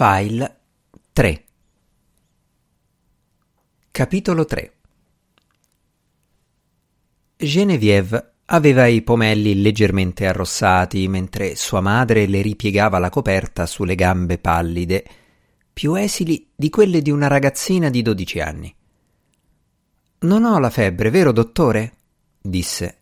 File 0.00 0.60
3 1.12 1.44
Capitolo 3.90 4.44
3 4.44 4.72
Genevieve 7.36 8.34
aveva 8.44 8.86
i 8.86 9.02
pomelli 9.02 9.60
leggermente 9.60 10.28
arrossati 10.28 11.08
mentre 11.08 11.56
sua 11.56 11.80
madre 11.80 12.28
le 12.28 12.42
ripiegava 12.42 13.00
la 13.00 13.10
coperta 13.10 13.66
sulle 13.66 13.96
gambe 13.96 14.38
pallide, 14.38 15.04
più 15.72 15.96
esili 15.96 16.48
di 16.54 16.70
quelle 16.70 17.02
di 17.02 17.10
una 17.10 17.26
ragazzina 17.26 17.90
di 17.90 18.00
dodici 18.00 18.38
anni. 18.38 18.72
Non 20.20 20.44
ho 20.44 20.60
la 20.60 20.70
febbre, 20.70 21.10
vero 21.10 21.32
dottore? 21.32 21.94
disse. 22.40 22.98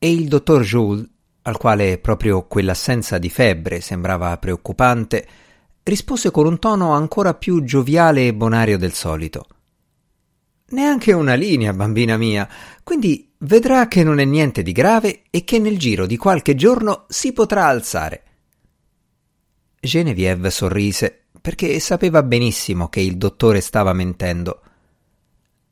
E 0.00 0.10
il 0.10 0.26
dottor 0.26 0.62
Jules, 0.62 1.08
al 1.42 1.58
quale 1.58 1.98
proprio 1.98 2.48
quell'assenza 2.48 3.18
di 3.18 3.30
febbre 3.30 3.80
sembrava 3.80 4.36
preoccupante, 4.38 5.28
rispose 5.84 6.30
con 6.30 6.46
un 6.46 6.58
tono 6.58 6.92
ancora 6.92 7.34
più 7.34 7.62
gioviale 7.64 8.26
e 8.26 8.34
bonario 8.34 8.78
del 8.78 8.92
solito. 8.92 9.46
Neanche 10.70 11.12
una 11.12 11.34
linea, 11.34 11.72
bambina 11.72 12.16
mia, 12.16 12.48
quindi 12.82 13.30
vedrà 13.38 13.88
che 13.88 14.02
non 14.04 14.20
è 14.20 14.24
niente 14.24 14.62
di 14.62 14.72
grave 14.72 15.24
e 15.30 15.44
che 15.44 15.58
nel 15.58 15.78
giro 15.78 16.06
di 16.06 16.16
qualche 16.16 16.54
giorno 16.54 17.04
si 17.08 17.32
potrà 17.32 17.66
alzare. 17.66 18.22
Genevieve 19.80 20.50
sorrise 20.50 21.24
perché 21.40 21.78
sapeva 21.80 22.22
benissimo 22.22 22.88
che 22.88 23.00
il 23.00 23.16
dottore 23.16 23.60
stava 23.60 23.92
mentendo. 23.92 24.60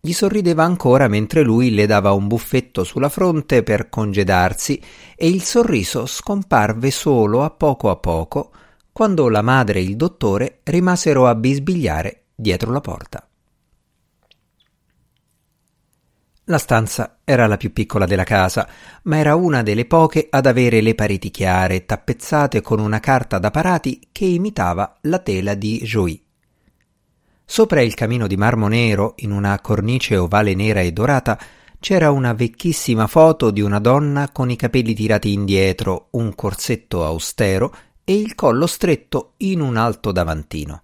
Gli 0.01 0.13
sorrideva 0.13 0.65
ancora 0.65 1.09
mentre 1.09 1.43
lui 1.43 1.73
le 1.73 1.87
dava 1.87 2.13
un 2.13 2.27
buffetto 2.27 2.85
sulla 2.85 3.09
fronte 3.09 3.63
per 3.63 3.89
congedarsi 3.89 4.83
e 5.15 5.29
il 5.29 5.43
sorriso 5.43 6.07
scomparve 6.07 6.91
solo 6.91 7.45
a 7.45 7.51
poco 7.51 7.89
a 7.89 7.97
poco 7.97 8.51
quando 9.01 9.31
la 9.31 9.41
madre 9.41 9.79
e 9.79 9.83
il 9.83 9.97
dottore 9.97 10.61
rimasero 10.65 11.27
a 11.27 11.35
bisbigliare 11.35 12.25
dietro 12.35 12.71
la 12.71 12.83
porta. 12.83 13.27
La 16.45 16.59
stanza 16.59 17.21
era 17.25 17.47
la 17.47 17.57
più 17.57 17.73
piccola 17.73 18.05
della 18.05 18.25
casa, 18.25 18.69
ma 19.05 19.17
era 19.17 19.37
una 19.37 19.63
delle 19.63 19.87
poche 19.87 20.27
ad 20.29 20.45
avere 20.45 20.83
le 20.83 20.95
pareti 20.95 21.31
chiare, 21.31 21.87
tappezzate 21.87 22.61
con 22.61 22.79
una 22.79 23.01
carta 23.01 23.39
da 23.39 23.51
parati 23.51 24.09
che 24.13 24.27
imitava 24.27 24.99
la 25.05 25.21
tela 25.21 25.55
di 25.55 25.79
Joui. 25.79 26.23
Sopra 27.43 27.81
il 27.81 27.95
camino 27.95 28.27
di 28.27 28.37
marmo 28.37 28.69
nero, 28.69 29.15
in 29.21 29.31
una 29.31 29.59
cornice 29.63 30.19
ovale 30.19 30.55
nera 30.55 30.81
e 30.81 30.93
dorata, 30.93 31.39
c'era 31.79 32.11
una 32.11 32.35
vecchissima 32.35 33.07
foto 33.07 33.51
di 33.51 33.63
una 33.63 33.79
donna 33.79 34.29
con 34.31 34.51
i 34.51 34.57
capelli 34.57 34.93
tirati 34.93 35.33
indietro, 35.33 36.09
un 36.11 36.35
corsetto 36.35 37.03
austero 37.03 37.75
e 38.05 38.15
il 38.15 38.35
collo 38.35 38.67
stretto 38.67 39.35
in 39.39 39.61
un 39.61 39.77
alto 39.77 40.13
davantino. 40.13 40.83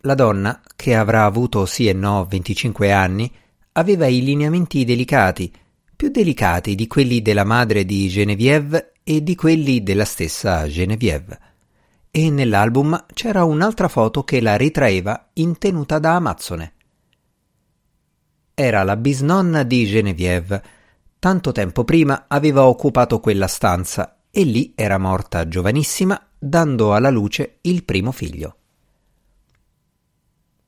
La 0.00 0.14
donna, 0.14 0.60
che 0.76 0.94
avrà 0.94 1.24
avuto 1.24 1.66
sì 1.66 1.88
e 1.88 1.92
no 1.92 2.24
25 2.26 2.92
anni, 2.92 3.32
aveva 3.72 4.06
i 4.06 4.22
lineamenti 4.22 4.84
delicati, 4.84 5.52
più 5.94 6.08
delicati 6.10 6.74
di 6.74 6.86
quelli 6.86 7.22
della 7.22 7.44
madre 7.44 7.84
di 7.84 8.08
Genevieve 8.08 8.92
e 9.02 9.22
di 9.22 9.34
quelli 9.34 9.82
della 9.82 10.04
stessa 10.04 10.68
Genevieve. 10.68 11.40
E 12.10 12.30
nell'album 12.30 13.06
c'era 13.12 13.44
un'altra 13.44 13.88
foto 13.88 14.22
che 14.22 14.40
la 14.40 14.56
ritraeva 14.56 15.30
in 15.34 15.58
tenuta 15.58 15.98
da 15.98 16.14
amazzone. 16.14 16.72
Era 18.54 18.82
la 18.84 18.96
bisnonna 18.96 19.62
di 19.64 19.86
Genevieve. 19.86 20.62
Tanto 21.18 21.52
tempo 21.52 21.84
prima 21.84 22.24
aveva 22.28 22.66
occupato 22.66 23.20
quella 23.20 23.46
stanza 23.46 24.15
e 24.36 24.44
lì 24.44 24.74
era 24.76 24.98
morta 24.98 25.48
giovanissima, 25.48 26.28
dando 26.38 26.92
alla 26.92 27.08
luce 27.08 27.56
il 27.62 27.84
primo 27.84 28.12
figlio. 28.12 28.56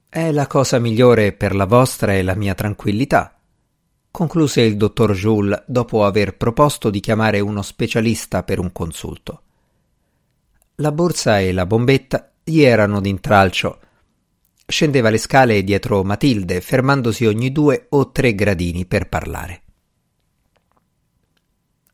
È 0.08 0.32
la 0.32 0.46
cosa 0.46 0.78
migliore 0.78 1.34
per 1.34 1.54
la 1.54 1.66
vostra 1.66 2.14
e 2.14 2.22
la 2.22 2.34
mia 2.34 2.54
tranquillità, 2.54 3.38
concluse 4.10 4.62
il 4.62 4.78
dottor 4.78 5.12
Jules 5.12 5.64
dopo 5.66 6.06
aver 6.06 6.38
proposto 6.38 6.88
di 6.88 7.00
chiamare 7.00 7.40
uno 7.40 7.60
specialista 7.60 8.42
per 8.42 8.58
un 8.58 8.72
consulto. 8.72 9.42
La 10.76 10.90
borsa 10.90 11.38
e 11.38 11.52
la 11.52 11.66
bombetta 11.66 12.32
gli 12.42 12.62
erano 12.62 13.02
d'intralcio. 13.02 13.80
Scendeva 14.66 15.10
le 15.10 15.18
scale 15.18 15.62
dietro 15.62 16.02
Matilde, 16.04 16.62
fermandosi 16.62 17.26
ogni 17.26 17.52
due 17.52 17.84
o 17.90 18.12
tre 18.12 18.34
gradini 18.34 18.86
per 18.86 19.10
parlare 19.10 19.64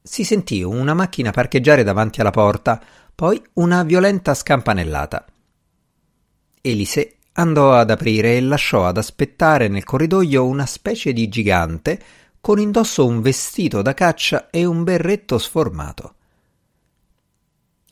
si 0.06 0.22
sentì 0.22 0.62
una 0.62 0.92
macchina 0.92 1.30
parcheggiare 1.30 1.82
davanti 1.82 2.20
alla 2.20 2.30
porta, 2.30 2.78
poi 3.14 3.42
una 3.54 3.82
violenta 3.84 4.34
scampanellata. 4.34 5.24
Elise 6.60 7.16
andò 7.32 7.72
ad 7.72 7.90
aprire 7.90 8.36
e 8.36 8.42
lasciò 8.42 8.86
ad 8.86 8.98
aspettare 8.98 9.68
nel 9.68 9.84
corridoio 9.84 10.44
una 10.44 10.66
specie 10.66 11.14
di 11.14 11.26
gigante 11.30 11.98
con 12.38 12.60
indosso 12.60 13.06
un 13.06 13.22
vestito 13.22 13.80
da 13.80 13.94
caccia 13.94 14.50
e 14.50 14.66
un 14.66 14.84
berretto 14.84 15.38
sformato. 15.38 16.14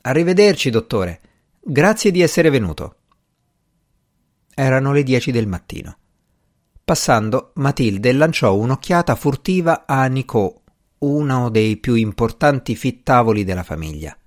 Arrivederci, 0.01 0.69
dottore. 0.69 1.21
Grazie 1.59 2.11
di 2.11 2.21
essere 2.21 2.51
venuto. 2.51 2.97
Erano 4.53 4.93
le 4.93 5.01
dieci 5.01 5.31
del 5.31 5.47
mattino. 5.47 5.97
Passando, 6.85 7.53
Matilde 7.55 8.11
lanciò 8.11 8.53
un'occhiata 8.53 9.15
furtiva 9.15 9.85
a 9.87 10.05
Nicot, 10.05 10.62
uno 11.03 11.49
dei 11.49 11.77
più 11.77 11.95
importanti 11.95 12.75
fittavoli 12.75 13.43
della 13.43 13.63
famiglia. 13.63 14.17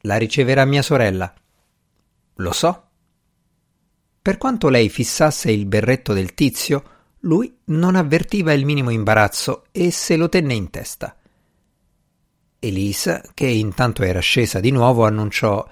La 0.00 0.16
riceverà 0.16 0.64
mia 0.64 0.82
sorella. 0.82 1.32
Lo 2.34 2.52
so. 2.52 2.88
Per 4.20 4.38
quanto 4.38 4.68
lei 4.68 4.88
fissasse 4.88 5.52
il 5.52 5.66
berretto 5.66 6.12
del 6.12 6.34
tizio, 6.34 6.90
lui 7.20 7.60
non 7.66 7.94
avvertiva 7.94 8.52
il 8.52 8.64
minimo 8.64 8.90
imbarazzo 8.90 9.66
e 9.70 9.90
se 9.90 10.16
lo 10.16 10.28
tenne 10.28 10.54
in 10.54 10.70
testa. 10.70 11.16
Elisa, 12.58 13.22
che 13.34 13.46
intanto 13.46 14.02
era 14.02 14.20
scesa 14.20 14.58
di 14.58 14.70
nuovo, 14.70 15.04
annunciò 15.04 15.66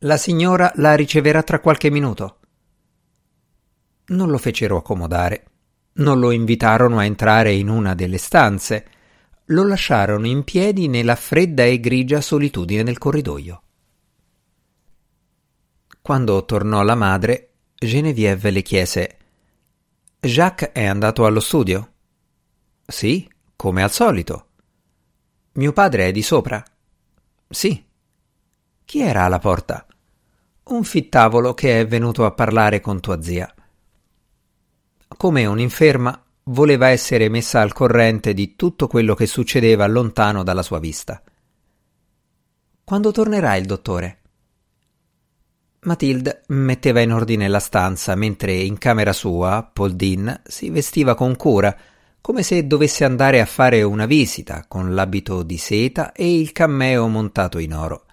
La 0.00 0.16
signora 0.16 0.72
la 0.76 0.94
riceverà 0.94 1.42
tra 1.42 1.60
qualche 1.60 1.90
minuto. 1.90 2.38
Non 4.06 4.28
lo 4.28 4.38
fecero 4.38 4.76
accomodare 4.76 5.51
non 5.94 6.18
lo 6.18 6.30
invitarono 6.30 6.98
a 6.98 7.04
entrare 7.04 7.52
in 7.52 7.68
una 7.68 7.94
delle 7.94 8.18
stanze, 8.18 8.86
lo 9.46 9.66
lasciarono 9.66 10.26
in 10.26 10.44
piedi 10.44 10.88
nella 10.88 11.16
fredda 11.16 11.64
e 11.64 11.80
grigia 11.80 12.20
solitudine 12.20 12.82
del 12.82 12.98
corridoio. 12.98 13.62
Quando 16.00 16.44
tornò 16.44 16.82
la 16.82 16.94
madre, 16.94 17.50
Genevieve 17.74 18.50
le 18.50 18.62
chiese 18.62 19.16
Jacques 20.20 20.70
è 20.72 20.84
andato 20.84 21.26
allo 21.26 21.40
studio? 21.40 21.92
Sì, 22.86 23.28
come 23.56 23.82
al 23.82 23.90
solito. 23.90 24.46
Mio 25.54 25.72
padre 25.72 26.06
è 26.06 26.12
di 26.12 26.22
sopra? 26.22 26.62
Sì. 27.48 27.84
Chi 28.84 29.00
era 29.00 29.24
alla 29.24 29.38
porta? 29.38 29.86
Un 30.64 30.84
fittavolo 30.84 31.54
che 31.54 31.80
è 31.80 31.86
venuto 31.86 32.24
a 32.24 32.30
parlare 32.30 32.80
con 32.80 33.00
tua 33.00 33.20
zia 33.20 33.52
come 35.22 35.46
un'inferma, 35.46 36.20
voleva 36.46 36.88
essere 36.88 37.28
messa 37.28 37.60
al 37.60 37.72
corrente 37.72 38.34
di 38.34 38.56
tutto 38.56 38.88
quello 38.88 39.14
che 39.14 39.26
succedeva 39.26 39.86
lontano 39.86 40.42
dalla 40.42 40.64
sua 40.64 40.80
vista. 40.80 41.22
Quando 42.82 43.12
tornerà 43.12 43.54
il 43.54 43.64
dottore? 43.64 44.18
Matilde 45.82 46.42
metteva 46.48 47.02
in 47.02 47.12
ordine 47.12 47.46
la 47.46 47.60
stanza 47.60 48.16
mentre 48.16 48.52
in 48.52 48.78
camera 48.78 49.12
sua 49.12 49.70
Paul 49.72 49.92
Dean 49.92 50.42
si 50.42 50.70
vestiva 50.70 51.14
con 51.14 51.36
cura, 51.36 51.72
come 52.20 52.42
se 52.42 52.66
dovesse 52.66 53.04
andare 53.04 53.40
a 53.40 53.46
fare 53.46 53.84
una 53.84 54.06
visita 54.06 54.64
con 54.66 54.92
l'abito 54.92 55.44
di 55.44 55.56
seta 55.56 56.10
e 56.10 56.36
il 56.36 56.50
cammeo 56.50 57.06
montato 57.06 57.58
in 57.58 57.74
oro. 57.74 58.06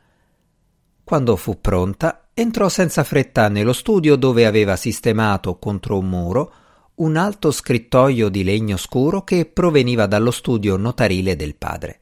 Quando 1.04 1.36
fu 1.38 1.60
pronta, 1.60 2.28
entrò 2.36 2.70
senza 2.70 3.04
fretta 3.04 3.50
nello 3.50 3.74
studio 3.74 4.16
dove 4.16 4.46
aveva 4.46 4.76
sistemato 4.76 5.58
contro 5.58 5.98
un 5.98 6.08
muro 6.08 6.54
un 7.00 7.16
alto 7.16 7.52
scrittoio 7.52 8.28
di 8.28 8.44
legno 8.44 8.76
scuro 8.76 9.24
che 9.24 9.46
proveniva 9.46 10.06
dallo 10.06 10.32
studio 10.32 10.76
notarile 10.76 11.36
del 11.36 11.56
padre. 11.56 12.00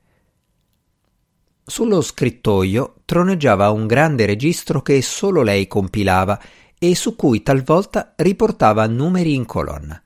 Sullo 1.64 2.02
scrittoio 2.02 2.96
troneggiava 3.06 3.70
un 3.70 3.86
grande 3.86 4.26
registro 4.26 4.82
che 4.82 5.02
solo 5.04 5.44
lei 5.44 5.68
compilava 5.68 6.40
e 6.80 6.96
su 6.96 7.16
cui 7.16 7.44
talvolta 7.44 8.14
riportava 8.16 8.88
numeri 8.88 9.36
in 9.36 9.46
colonna. 9.46 10.02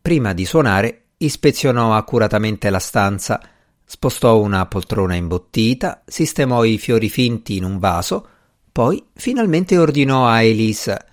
Prima 0.00 0.32
di 0.32 0.44
suonare, 0.46 1.08
ispezionò 1.18 1.94
accuratamente 1.94 2.70
la 2.70 2.78
stanza, 2.78 3.40
spostò 3.84 4.40
una 4.40 4.64
poltrona 4.66 5.16
imbottita, 5.16 6.02
sistemò 6.06 6.64
i 6.64 6.78
fiori 6.78 7.10
finti 7.10 7.56
in 7.56 7.64
un 7.64 7.78
vaso, 7.78 8.26
poi 8.72 9.04
finalmente 9.12 9.76
ordinò 9.76 10.26
a 10.26 10.42
Elisa 10.42 11.04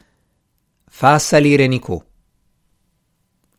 Fa 1.00 1.18
salire 1.18 1.66
Nico. 1.68 2.06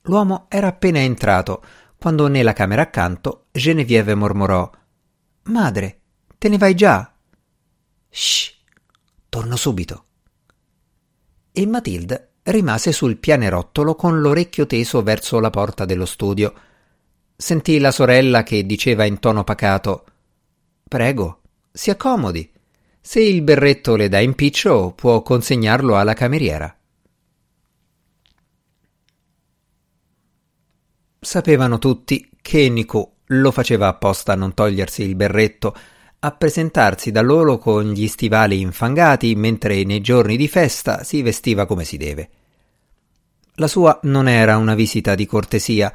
L'uomo 0.03 0.45
era 0.51 0.67
appena 0.67 0.99
entrato, 0.99 1.65
quando 1.97 2.29
nella 2.29 2.53
camera 2.53 2.83
accanto 2.83 3.47
Genevieve 3.51 4.15
mormorò 4.15 4.71
Madre, 5.45 6.01
te 6.37 6.51
ne 6.51 6.59
vai 6.59 6.75
già? 6.75 7.11
Shh, 8.11 8.53
torno 9.31 9.57
subito. 9.57 10.05
E 11.51 11.67
Matilde 11.67 12.33
rimase 12.43 12.93
sul 12.93 13.17
pianerottolo 13.17 13.95
con 13.95 14.21
l'orecchio 14.21 14.67
teso 14.67 15.03
verso 15.03 15.41
la 15.41 15.49
porta 15.49 15.87
dello 15.87 16.05
studio. 16.05 16.53
Sentì 17.35 17.79
la 17.79 17.91
sorella 17.91 18.43
che 18.43 18.67
diceva 18.67 19.07
in 19.07 19.19
tono 19.19 19.45
pacato 19.45 20.05
Prego, 20.87 21.41
si 21.73 21.89
accomodi. 21.89 22.53
Se 23.01 23.23
il 23.23 23.41
berretto 23.41 23.97
le 23.97 24.11
dà 24.11 24.21
impiccio, 24.21 24.93
può 24.95 25.23
consegnarlo 25.23 25.97
alla 25.97 26.13
cameriera. 26.13 26.75
Sapevano 31.21 31.79
tutti 31.79 32.31
che 32.41 32.71
Nico 32.71 33.17
lo 33.27 33.51
faceva 33.51 33.89
apposta 33.89 34.33
a 34.33 34.37
non 34.37 34.55
togliersi 34.55 35.03
il 35.03 35.15
berretto, 35.15 35.77
a 36.21 36.31
presentarsi 36.33 37.11
da 37.11 37.21
loro 37.21 37.59
con 37.59 37.93
gli 37.93 38.09
stivali 38.09 38.61
infangati, 38.61 39.35
mentre 39.35 39.85
nei 39.85 40.01
giorni 40.01 40.39
di 40.39 40.49
festa 40.49 41.05
si 41.05 41.21
vestiva 41.21 41.67
come 41.67 41.85
si 41.85 41.99
deve. 41.99 42.31
La 43.55 43.69
sua 43.69 44.01
non 44.05 44.29
era 44.29 44.57
una 44.57 44.75
visita 44.75 45.15
di 45.15 45.27
cortesia, 45.27 45.93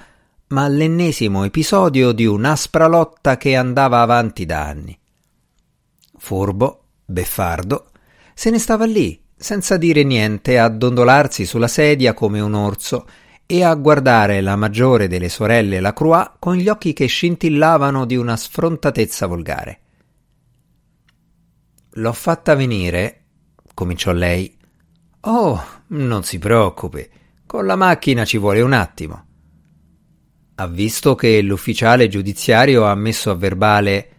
ma 0.48 0.68
l'ennesimo 0.68 1.44
episodio 1.44 2.12
di 2.12 2.28
un'aspra 2.28 2.86
lotta 2.86 3.38
che 3.38 3.56
andava 3.56 4.02
avanti 4.02 4.46
da 4.46 4.64
anni. 4.64 4.98
Furbo, 6.18 6.84
beffardo, 7.04 7.90
se 8.36 8.52
ne 8.52 8.60
stava 8.60 8.86
lì, 8.86 9.20
senza 9.36 9.78
dire 9.78 10.04
niente, 10.04 10.60
a 10.60 10.70
dondolarsi 10.70 11.46
sulla 11.46 11.68
sedia 11.68 12.14
come 12.14 12.40
un 12.40 12.54
orso 12.54 13.08
e 13.48 13.64
a 13.64 13.74
guardare 13.76 14.42
la 14.42 14.56
maggiore 14.56 15.08
delle 15.08 15.30
sorelle 15.30 15.80
la 15.80 15.94
Croix 15.94 16.34
con 16.40 16.56
gli 16.56 16.68
occhi 16.68 16.94
che 16.94 17.06
scintillavano 17.06 18.06
di 18.06 18.16
una 18.16 18.36
sfrontatezza 18.36 19.28
volgare. 19.28 19.80
L'ho 21.98 22.14
fatta 22.14 22.56
venire, 22.56 23.24
cominciò 23.74 24.12
lei. 24.12 24.58
Oh, 25.22 25.64
non 25.88 26.24
si 26.24 26.40
preoccupi, 26.40 27.08
con 27.46 27.66
la 27.66 27.76
macchina 27.76 28.26
ci 28.26 28.38
vuole 28.38 28.62
un 28.62 28.74
attimo. 28.74 29.26
Ha 30.56 30.68
visto 30.68 31.16
che 31.16 31.42
l'ufficiale 31.42 32.08
giudiziario 32.08 32.86
ha 32.86 32.96
messo 32.96 33.30
a 33.30 33.36
verbale. 33.36 34.10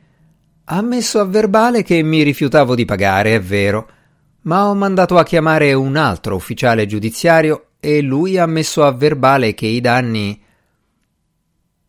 Ha 0.64 0.80
messo 0.82 1.18
a 1.20 1.24
verbale 1.24 1.82
che 1.82 2.02
mi 2.02 2.22
rifiutavo 2.22 2.74
di 2.74 2.84
pagare, 2.84 3.34
è 3.34 3.40
vero, 3.40 3.88
ma 4.42 4.68
ho 4.68 4.74
mandato 4.74 5.16
a 5.16 5.24
chiamare 5.24 5.72
un 5.72 5.96
altro 5.96 6.34
ufficiale 6.34 6.86
giudiziario 6.86 7.65
e 7.80 8.00
lui 8.00 8.38
ha 8.38 8.46
messo 8.46 8.84
a 8.84 8.92
verbale 8.92 9.54
che 9.54 9.66
i 9.66 9.80
danni. 9.80 10.42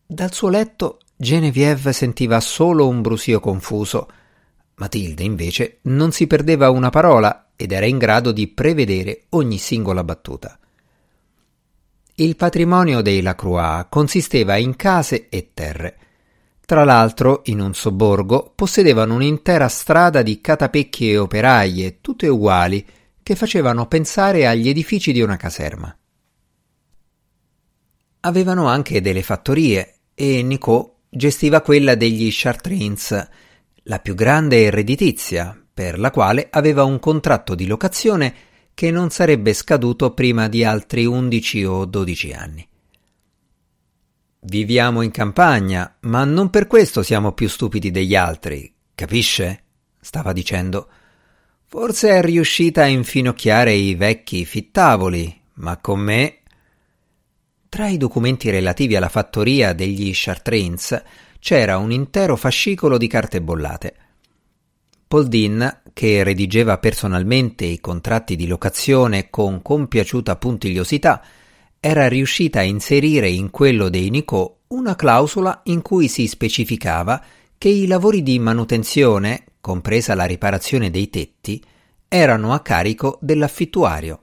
Dal 0.06 0.32
suo 0.32 0.48
letto 0.48 1.00
Genevieve 1.20 1.92
sentiva 1.92 2.38
solo 2.38 2.86
un 2.86 3.02
brusio 3.02 3.40
confuso. 3.40 4.08
Matilde, 4.76 5.24
invece, 5.24 5.78
non 5.82 6.12
si 6.12 6.28
perdeva 6.28 6.70
una 6.70 6.90
parola 6.90 7.50
ed 7.56 7.72
era 7.72 7.86
in 7.86 7.98
grado 7.98 8.30
di 8.30 8.46
prevedere 8.46 9.24
ogni 9.30 9.58
singola 9.58 10.04
battuta. 10.04 10.56
Il 12.14 12.36
patrimonio 12.36 13.00
dei 13.00 13.20
Lacroix 13.20 13.86
consisteva 13.88 14.56
in 14.56 14.76
case 14.76 15.28
e 15.28 15.50
terre. 15.54 15.96
Tra 16.64 16.84
l'altro, 16.84 17.42
in 17.46 17.60
un 17.60 17.74
sobborgo 17.74 18.52
possedevano 18.54 19.14
un'intera 19.14 19.66
strada 19.68 20.22
di 20.22 20.40
catapecchie 20.40 21.12
e 21.12 21.18
operaie, 21.18 22.00
tutte 22.00 22.28
uguali, 22.28 22.86
che 23.28 23.36
facevano 23.36 23.86
pensare 23.88 24.46
agli 24.46 24.70
edifici 24.70 25.12
di 25.12 25.20
una 25.20 25.36
caserma. 25.36 25.94
Avevano 28.20 28.68
anche 28.68 29.02
delle 29.02 29.22
fattorie 29.22 29.96
e 30.14 30.42
Nicot 30.42 30.94
gestiva 31.10 31.60
quella 31.60 31.94
degli 31.94 32.30
Chartrains, 32.32 33.28
la 33.82 33.98
più 33.98 34.14
grande 34.14 34.62
e 34.62 34.70
redditizia, 34.70 35.62
per 35.74 35.98
la 35.98 36.10
quale 36.10 36.48
aveva 36.50 36.84
un 36.84 36.98
contratto 36.98 37.54
di 37.54 37.66
locazione 37.66 38.34
che 38.72 38.90
non 38.90 39.10
sarebbe 39.10 39.52
scaduto 39.52 40.14
prima 40.14 40.48
di 40.48 40.64
altri 40.64 41.04
undici 41.04 41.62
o 41.66 41.84
dodici 41.84 42.32
anni. 42.32 42.66
Viviamo 44.40 45.02
in 45.02 45.10
campagna, 45.10 45.98
ma 46.00 46.24
non 46.24 46.48
per 46.48 46.66
questo 46.66 47.02
siamo 47.02 47.32
più 47.32 47.46
stupidi 47.46 47.90
degli 47.90 48.16
altri, 48.16 48.74
capisce? 48.94 49.64
stava 50.00 50.32
dicendo. 50.32 50.88
Forse 51.70 52.08
è 52.08 52.22
riuscita 52.22 52.84
a 52.84 52.86
infinocchiare 52.86 53.74
i 53.74 53.94
vecchi 53.94 54.46
fittavoli, 54.46 55.38
ma 55.56 55.76
con 55.76 56.00
me. 56.00 56.38
Tra 57.68 57.88
i 57.88 57.98
documenti 57.98 58.48
relativi 58.48 58.96
alla 58.96 59.10
fattoria 59.10 59.74
degli 59.74 60.10
Chartrains 60.14 61.02
c'era 61.38 61.76
un 61.76 61.92
intero 61.92 62.36
fascicolo 62.36 62.96
di 62.96 63.06
carte 63.06 63.42
bollate. 63.42 63.94
Paul 65.06 65.28
Dean, 65.28 65.82
che 65.92 66.22
redigeva 66.22 66.78
personalmente 66.78 67.66
i 67.66 67.80
contratti 67.80 68.34
di 68.34 68.46
locazione 68.46 69.28
con 69.28 69.60
compiaciuta 69.60 70.36
puntigliosità, 70.36 71.22
era 71.80 72.08
riuscita 72.08 72.60
a 72.60 72.62
inserire 72.62 73.28
in 73.28 73.50
quello 73.50 73.90
dei 73.90 74.08
Nicot 74.08 74.60
una 74.68 74.96
clausola 74.96 75.60
in 75.64 75.82
cui 75.82 76.08
si 76.08 76.28
specificava 76.28 77.22
che 77.58 77.68
i 77.68 77.86
lavori 77.86 78.22
di 78.22 78.38
manutenzione 78.38 79.44
compresa 79.68 80.14
la 80.14 80.24
riparazione 80.24 80.88
dei 80.88 81.10
tetti, 81.10 81.62
erano 82.08 82.54
a 82.54 82.60
carico 82.60 83.18
dell'affittuario. 83.20 84.20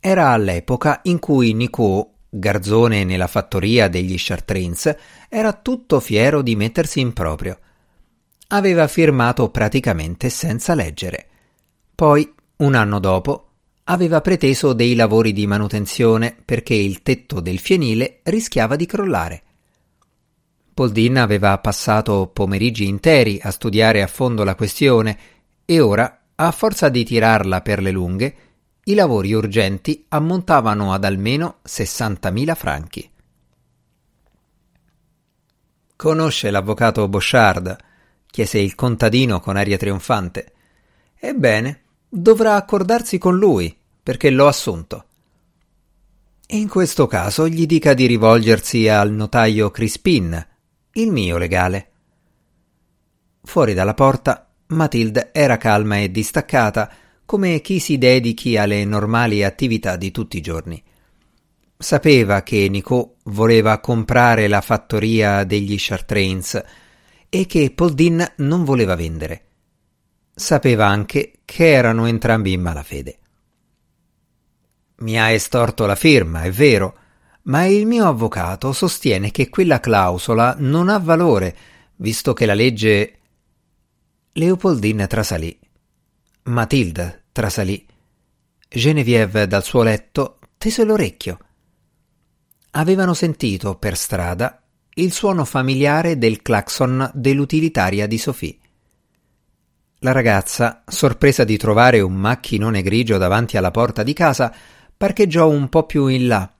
Era 0.00 0.30
all'epoca 0.30 1.00
in 1.02 1.18
cui 1.18 1.52
Nicot, 1.52 2.08
garzone 2.30 3.04
nella 3.04 3.26
fattoria 3.26 3.88
degli 3.88 4.14
Chartrains, 4.16 4.96
era 5.28 5.52
tutto 5.52 6.00
fiero 6.00 6.40
di 6.40 6.56
mettersi 6.56 7.00
in 7.00 7.12
proprio. 7.12 7.58
Aveva 8.48 8.88
firmato 8.88 9.50
praticamente 9.50 10.30
senza 10.30 10.74
leggere. 10.74 11.26
Poi, 11.94 12.32
un 12.56 12.74
anno 12.74 12.98
dopo, 12.98 13.48
aveva 13.84 14.22
preteso 14.22 14.72
dei 14.72 14.94
lavori 14.94 15.34
di 15.34 15.46
manutenzione 15.46 16.34
perché 16.42 16.72
il 16.72 17.02
tetto 17.02 17.40
del 17.40 17.58
fienile 17.58 18.20
rischiava 18.22 18.74
di 18.74 18.86
crollare. 18.86 19.42
Poldin 20.74 21.18
aveva 21.18 21.58
passato 21.58 22.30
pomeriggi 22.32 22.86
interi 22.86 23.38
a 23.42 23.50
studiare 23.50 24.02
a 24.02 24.06
fondo 24.06 24.42
la 24.42 24.54
questione 24.54 25.18
e 25.64 25.80
ora, 25.80 26.20
a 26.34 26.50
forza 26.50 26.88
di 26.88 27.04
tirarla 27.04 27.60
per 27.60 27.82
le 27.82 27.90
lunghe, 27.90 28.36
i 28.84 28.94
lavori 28.94 29.32
urgenti 29.32 30.04
ammontavano 30.08 30.92
ad 30.92 31.04
almeno 31.04 31.58
60.000 31.66 32.54
franchi. 32.54 33.10
Conosce 35.94 36.50
l'avvocato 36.50 37.06
Bochard? 37.06 37.76
chiese 38.26 38.58
il 38.58 38.74
contadino 38.74 39.40
con 39.40 39.56
aria 39.56 39.76
trionfante. 39.76 40.52
Ebbene, 41.16 41.82
dovrà 42.08 42.56
accordarsi 42.56 43.18
con 43.18 43.36
lui, 43.36 43.76
perché 44.02 44.30
l'ho 44.30 44.48
assunto. 44.48 45.04
In 46.48 46.68
questo 46.68 47.06
caso 47.06 47.46
gli 47.46 47.66
dica 47.66 47.94
di 47.94 48.06
rivolgersi 48.06 48.88
al 48.88 49.12
notaio 49.12 49.70
Crispin, 49.70 50.46
il 50.94 51.10
mio 51.10 51.38
legale. 51.38 51.90
Fuori 53.42 53.74
dalla 53.74 53.94
porta, 53.94 54.48
Matilde 54.68 55.30
era 55.32 55.56
calma 55.56 55.98
e 55.98 56.10
distaccata, 56.10 56.90
come 57.24 57.60
chi 57.60 57.78
si 57.78 57.98
dedichi 57.98 58.56
alle 58.56 58.84
normali 58.84 59.42
attività 59.42 59.96
di 59.96 60.10
tutti 60.10 60.36
i 60.36 60.42
giorni. 60.42 60.82
Sapeva 61.76 62.42
che 62.42 62.68
Nicot 62.68 63.16
voleva 63.24 63.80
comprare 63.80 64.46
la 64.48 64.60
fattoria 64.60 65.44
degli 65.44 65.74
Chartrains 65.78 66.62
e 67.28 67.46
che 67.46 67.72
Poldin 67.74 68.24
non 68.36 68.64
voleva 68.64 68.94
vendere. 68.94 69.46
Sapeva 70.34 70.86
anche 70.86 71.40
che 71.44 71.72
erano 71.72 72.06
entrambi 72.06 72.52
in 72.52 72.60
malafede. 72.60 73.18
Mi 74.96 75.18
ha 75.18 75.30
estorto 75.30 75.86
la 75.86 75.96
firma, 75.96 76.42
è 76.42 76.50
vero, 76.50 76.96
ma 77.44 77.64
il 77.64 77.86
mio 77.86 78.06
avvocato 78.06 78.72
sostiene 78.72 79.30
che 79.30 79.48
quella 79.48 79.80
clausola 79.80 80.54
non 80.58 80.88
ha 80.88 80.98
valore, 80.98 81.56
visto 81.96 82.32
che 82.32 82.46
la 82.46 82.54
legge. 82.54 83.18
Leopoldine 84.32 85.06
trasalì. 85.06 85.58
Matilda 86.44 87.20
trasalì. 87.32 87.84
Genevieve 88.68 89.46
dal 89.46 89.64
suo 89.64 89.82
letto 89.82 90.38
tese 90.56 90.84
l'orecchio. 90.84 91.38
Avevano 92.72 93.12
sentito 93.12 93.76
per 93.76 93.96
strada 93.96 94.62
il 94.94 95.12
suono 95.12 95.44
familiare 95.44 96.18
del 96.18 96.42
clacson 96.42 97.10
dell'utilitaria 97.12 98.06
di 98.06 98.18
Sophie. 98.18 98.58
La 99.98 100.12
ragazza, 100.12 100.82
sorpresa 100.86 101.44
di 101.44 101.56
trovare 101.56 102.00
un 102.00 102.14
macchinone 102.14 102.82
grigio 102.82 103.18
davanti 103.18 103.56
alla 103.56 103.70
porta 103.70 104.02
di 104.02 104.12
casa, 104.12 104.54
parcheggiò 104.96 105.48
un 105.48 105.68
po' 105.68 105.84
più 105.84 106.06
in 106.06 106.26
là 106.26 106.52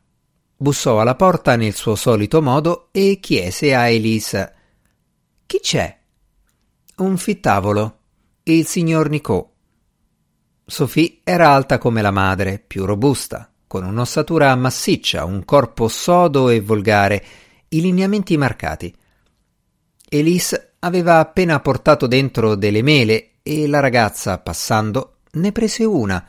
bussò 0.62 1.00
alla 1.00 1.16
porta 1.16 1.56
nel 1.56 1.74
suo 1.74 1.96
solito 1.96 2.40
modo 2.40 2.88
e 2.92 3.18
chiese 3.20 3.74
a 3.74 3.88
Elisa 3.88 4.52
Chi 5.44 5.58
c'è? 5.60 5.98
Un 6.98 7.16
fittavolo, 7.18 7.98
il 8.44 8.64
signor 8.64 9.08
Nicot. 9.08 9.48
Sophie 10.64 11.20
era 11.24 11.50
alta 11.50 11.78
come 11.78 12.00
la 12.00 12.12
madre, 12.12 12.62
più 12.64 12.84
robusta, 12.84 13.50
con 13.66 13.84
un'ossatura 13.84 14.54
massiccia, 14.54 15.24
un 15.24 15.44
corpo 15.44 15.88
sodo 15.88 16.48
e 16.48 16.60
volgare, 16.60 17.24
i 17.70 17.80
lineamenti 17.80 18.36
marcati. 18.36 18.94
Elise 20.08 20.74
aveva 20.78 21.18
appena 21.18 21.58
portato 21.58 22.06
dentro 22.06 22.54
delle 22.54 22.82
mele 22.82 23.32
e 23.42 23.66
la 23.66 23.80
ragazza, 23.80 24.38
passando, 24.38 25.16
ne 25.32 25.50
prese 25.50 25.84
una. 25.84 26.24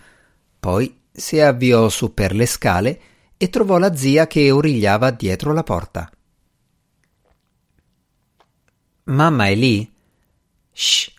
Poi 0.60 1.02
si 1.12 1.40
avviò 1.40 1.88
su 1.90 2.16
per 2.16 2.34
le 2.34 2.48
scale 2.48 3.02
e 3.44 3.50
trovò 3.50 3.78
la 3.78 3.94
zia 3.94 4.26
che 4.26 4.52
origliava 4.52 5.12
dietro 5.12 5.52
la 5.52 5.64
porta. 5.64 6.10
Mamma 9.04 9.48
è 9.48 9.56
lì? 9.56 9.94
Shh, 10.72 11.12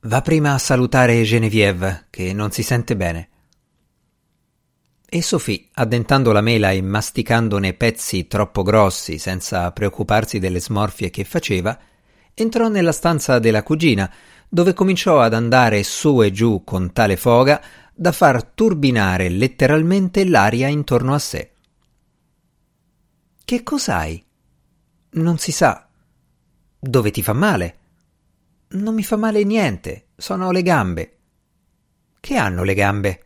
va 0.00 0.22
prima 0.22 0.54
a 0.54 0.58
salutare 0.58 1.22
Genevieve, 1.24 2.06
che 2.08 2.32
non 2.32 2.52
si 2.52 2.62
sente 2.62 2.96
bene. 2.96 3.28
E 5.06 5.20
Sophie, 5.20 5.68
addentando 5.74 6.32
la 6.32 6.40
mela 6.40 6.70
e 6.70 6.80
masticandone 6.80 7.74
pezzi 7.74 8.26
troppo 8.26 8.62
grossi 8.62 9.18
senza 9.18 9.70
preoccuparsi 9.70 10.38
delle 10.38 10.62
smorfie 10.62 11.10
che 11.10 11.24
faceva, 11.24 11.78
entrò 12.32 12.68
nella 12.68 12.92
stanza 12.92 13.38
della 13.38 13.62
cugina, 13.62 14.10
dove 14.48 14.72
cominciò 14.72 15.20
ad 15.20 15.34
andare 15.34 15.82
su 15.82 16.22
e 16.22 16.32
giù 16.32 16.64
con 16.64 16.94
tale 16.94 17.18
foga 17.18 17.62
da 17.94 18.12
far 18.12 18.42
turbinare 18.42 19.28
letteralmente 19.28 20.24
l'aria 20.24 20.68
intorno 20.68 21.12
a 21.12 21.18
sé. 21.18 21.52
Che 23.48 23.62
cos'hai? 23.62 24.22
Non 25.12 25.38
si 25.38 25.52
sa. 25.52 25.88
Dove 26.78 27.10
ti 27.10 27.22
fa 27.22 27.32
male? 27.32 27.78
Non 28.72 28.92
mi 28.92 29.02
fa 29.02 29.16
male 29.16 29.42
niente, 29.42 30.08
sono 30.16 30.50
le 30.50 30.60
gambe. 30.60 31.16
Che 32.20 32.36
hanno 32.36 32.62
le 32.62 32.74
gambe? 32.74 33.24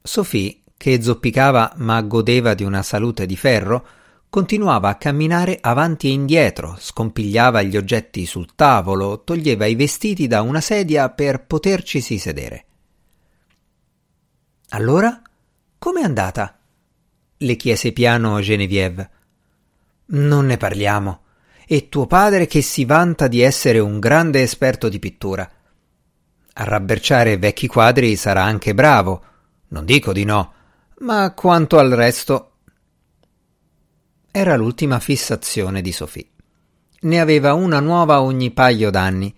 Sophie, 0.00 0.62
che 0.74 1.02
zoppicava 1.02 1.74
ma 1.76 2.00
godeva 2.00 2.54
di 2.54 2.64
una 2.64 2.82
salute 2.82 3.26
di 3.26 3.36
ferro, 3.36 3.86
continuava 4.30 4.88
a 4.88 4.96
camminare 4.96 5.58
avanti 5.60 6.08
e 6.08 6.12
indietro, 6.12 6.74
scompigliava 6.78 7.60
gli 7.60 7.76
oggetti 7.76 8.24
sul 8.24 8.54
tavolo, 8.54 9.22
toglieva 9.22 9.66
i 9.66 9.74
vestiti 9.74 10.26
da 10.26 10.40
una 10.40 10.62
sedia 10.62 11.10
per 11.10 11.44
potercisi 11.44 12.16
sedere. 12.16 12.64
Allora, 14.70 15.20
com'è 15.76 16.00
andata? 16.00 16.57
Le 17.38 17.56
chiese 17.56 17.92
piano 17.92 18.40
Genevieve. 18.40 19.10
Non 20.06 20.46
ne 20.46 20.56
parliamo. 20.56 21.22
E 21.66 21.88
tuo 21.88 22.06
padre 22.06 22.46
che 22.46 22.62
si 22.62 22.84
vanta 22.84 23.28
di 23.28 23.40
essere 23.42 23.78
un 23.78 23.98
grande 24.00 24.40
esperto 24.40 24.88
di 24.88 24.98
pittura. 24.98 25.48
A 26.54 26.64
rabberciare 26.64 27.36
vecchi 27.36 27.66
quadri 27.66 28.16
sarà 28.16 28.42
anche 28.42 28.74
bravo, 28.74 29.22
non 29.68 29.84
dico 29.84 30.12
di 30.12 30.24
no, 30.24 30.52
ma 31.00 31.32
quanto 31.34 31.78
al 31.78 31.90
resto. 31.90 32.52
Era 34.30 34.56
l'ultima 34.56 34.98
fissazione 34.98 35.82
di 35.82 35.92
Sophie. 35.92 36.28
Ne 37.00 37.20
aveva 37.20 37.52
una 37.52 37.80
nuova 37.80 38.22
ogni 38.22 38.50
paio 38.50 38.90
d'anni. 38.90 39.32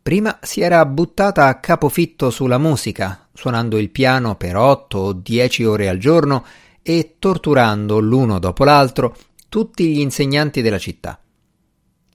Prima 0.00 0.38
si 0.42 0.60
era 0.60 0.84
buttata 0.86 1.46
a 1.46 1.58
capofitto 1.58 2.30
sulla 2.30 2.58
musica, 2.58 3.28
suonando 3.32 3.78
il 3.78 3.90
piano 3.90 4.36
per 4.36 4.56
otto 4.56 4.98
o 4.98 5.12
dieci 5.12 5.64
ore 5.64 5.88
al 5.88 5.98
giorno 5.98 6.44
e 6.84 7.16
torturando 7.18 7.98
l'uno 7.98 8.38
dopo 8.38 8.62
l'altro 8.62 9.16
tutti 9.48 9.92
gli 9.92 10.00
insegnanti 10.00 10.62
della 10.62 10.78
città. 10.78 11.18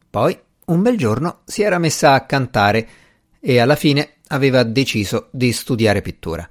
Poi, 0.09 0.39
un 0.67 0.81
bel 0.81 0.97
giorno, 0.97 1.39
si 1.43 1.63
era 1.63 1.77
messa 1.77 2.13
a 2.13 2.25
cantare 2.25 2.87
e 3.41 3.59
alla 3.59 3.75
fine 3.75 4.19
aveva 4.27 4.63
deciso 4.63 5.27
di 5.31 5.51
studiare 5.51 6.01
pittura 6.01 6.49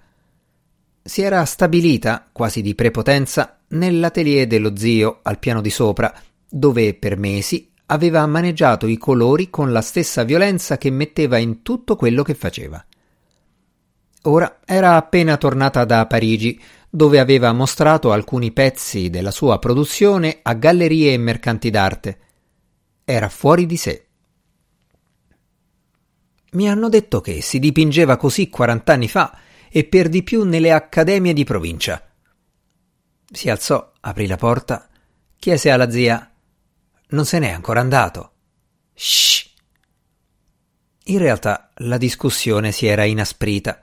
si 1.09 1.23
era 1.23 1.43
stabilita, 1.47 2.29
quasi 2.31 2.61
di 2.61 2.75
prepotenza, 2.75 3.61
nell'atelier 3.69 4.47
dello 4.47 4.77
zio 4.77 5.21
al 5.23 5.39
piano 5.39 5.63
di 5.63 5.71
sopra, 5.71 6.13
dove 6.49 6.93
per 6.95 7.17
mesi 7.17 7.73
aveva 7.87 8.27
maneggiato 8.27 8.87
i 8.87 8.99
colori 8.99 9.49
con 9.49 9.73
la 9.73 9.81
stessa 9.81 10.23
violenza 10.23 10.77
che 10.77 10.91
metteva 10.91 11.39
in 11.39 11.63
tutto 11.63 11.97
quello 11.97 12.23
che 12.23 12.35
faceva. 12.35 12.85
Ora 14.23 14.59
era 14.67 14.97
appena 14.97 15.39
tornata 15.39 15.87
da 15.87 16.05
Parigi, 16.07 16.61
dove 16.91 17.19
aveva 17.19 17.53
mostrato 17.53 18.13
alcuni 18.13 18.53
pezzi 18.53 19.11
della 19.11 19.31
sua 19.31 19.59
produzione 19.59 20.41
a 20.43 20.55
gallerie 20.55 21.13
e 21.13 21.19
mercanti 21.19 21.71
d'arte. 21.71 22.19
Era 23.05 23.29
fuori 23.29 23.67
di 23.67 23.77
sé. 23.77 24.07
Mi 26.53 26.69
hanno 26.69 26.89
detto 26.89 27.21
che 27.21 27.43
si 27.43 27.59
dipingeva 27.59 28.17
così 28.17 28.49
quarant'anni 28.49 29.09
fa 29.09 29.39
e 29.71 29.85
per 29.85 30.09
di 30.09 30.23
più 30.23 30.45
nelle 30.45 30.73
accademie 30.73 31.35
di 31.35 31.45
provincia. 31.45 32.03
Si 33.31 33.51
alzò, 33.51 33.93
aprì 34.01 34.27
la 34.27 34.37
porta, 34.37 34.89
chiese 35.37 35.71
alla 35.71 35.91
zia: 35.91 36.33
Non 37.09 37.27
se 37.27 37.39
n'è 37.39 37.51
ancora 37.51 37.81
andato. 37.81 38.33
Shh! 38.95 39.47
In 41.05 41.19
realtà 41.19 41.71
la 41.77 41.99
discussione 41.99 42.73
si 42.73 42.87
era 42.87 43.05
inasprita. 43.05 43.81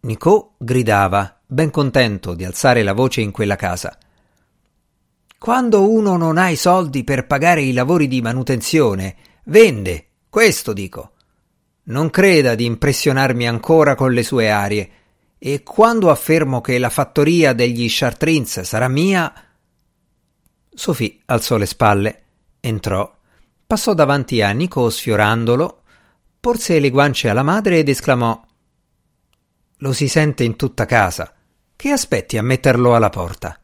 Nicò 0.00 0.54
gridava, 0.58 1.33
ben 1.46 1.70
contento 1.70 2.34
di 2.34 2.44
alzare 2.44 2.82
la 2.82 2.92
voce 2.92 3.20
in 3.20 3.30
quella 3.30 3.56
casa. 3.56 3.96
Quando 5.38 5.90
uno 5.90 6.16
non 6.16 6.38
ha 6.38 6.48
i 6.48 6.56
soldi 6.56 7.04
per 7.04 7.26
pagare 7.26 7.60
i 7.60 7.72
lavori 7.72 8.08
di 8.08 8.22
manutenzione, 8.22 9.16
vende, 9.44 10.06
questo 10.30 10.72
dico. 10.72 11.12
Non 11.84 12.08
creda 12.08 12.54
di 12.54 12.64
impressionarmi 12.64 13.46
ancora 13.46 13.94
con 13.94 14.12
le 14.12 14.22
sue 14.22 14.50
arie. 14.50 14.90
E 15.38 15.62
quando 15.62 16.08
affermo 16.08 16.62
che 16.62 16.78
la 16.78 16.88
fattoria 16.88 17.52
degli 17.52 17.86
Chartrins 17.90 18.62
sarà 18.62 18.88
mia. 18.88 19.30
Sophie 20.72 21.18
alzò 21.26 21.58
le 21.58 21.66
spalle, 21.66 22.22
entrò, 22.60 23.14
passò 23.66 23.92
davanti 23.92 24.40
a 24.40 24.50
Nico 24.52 24.88
sfiorandolo, 24.88 25.82
porse 26.40 26.80
le 26.80 26.88
guance 26.88 27.28
alla 27.28 27.42
madre 27.42 27.80
ed 27.80 27.90
esclamò: 27.90 28.42
Lo 29.84 29.92
si 29.92 30.08
sente 30.08 30.44
in 30.44 30.56
tutta 30.56 30.86
casa. 30.86 31.34
Che 31.76 31.90
aspetti 31.90 32.38
a 32.38 32.42
metterlo 32.42 32.94
alla 32.94 33.10
porta? 33.10 33.60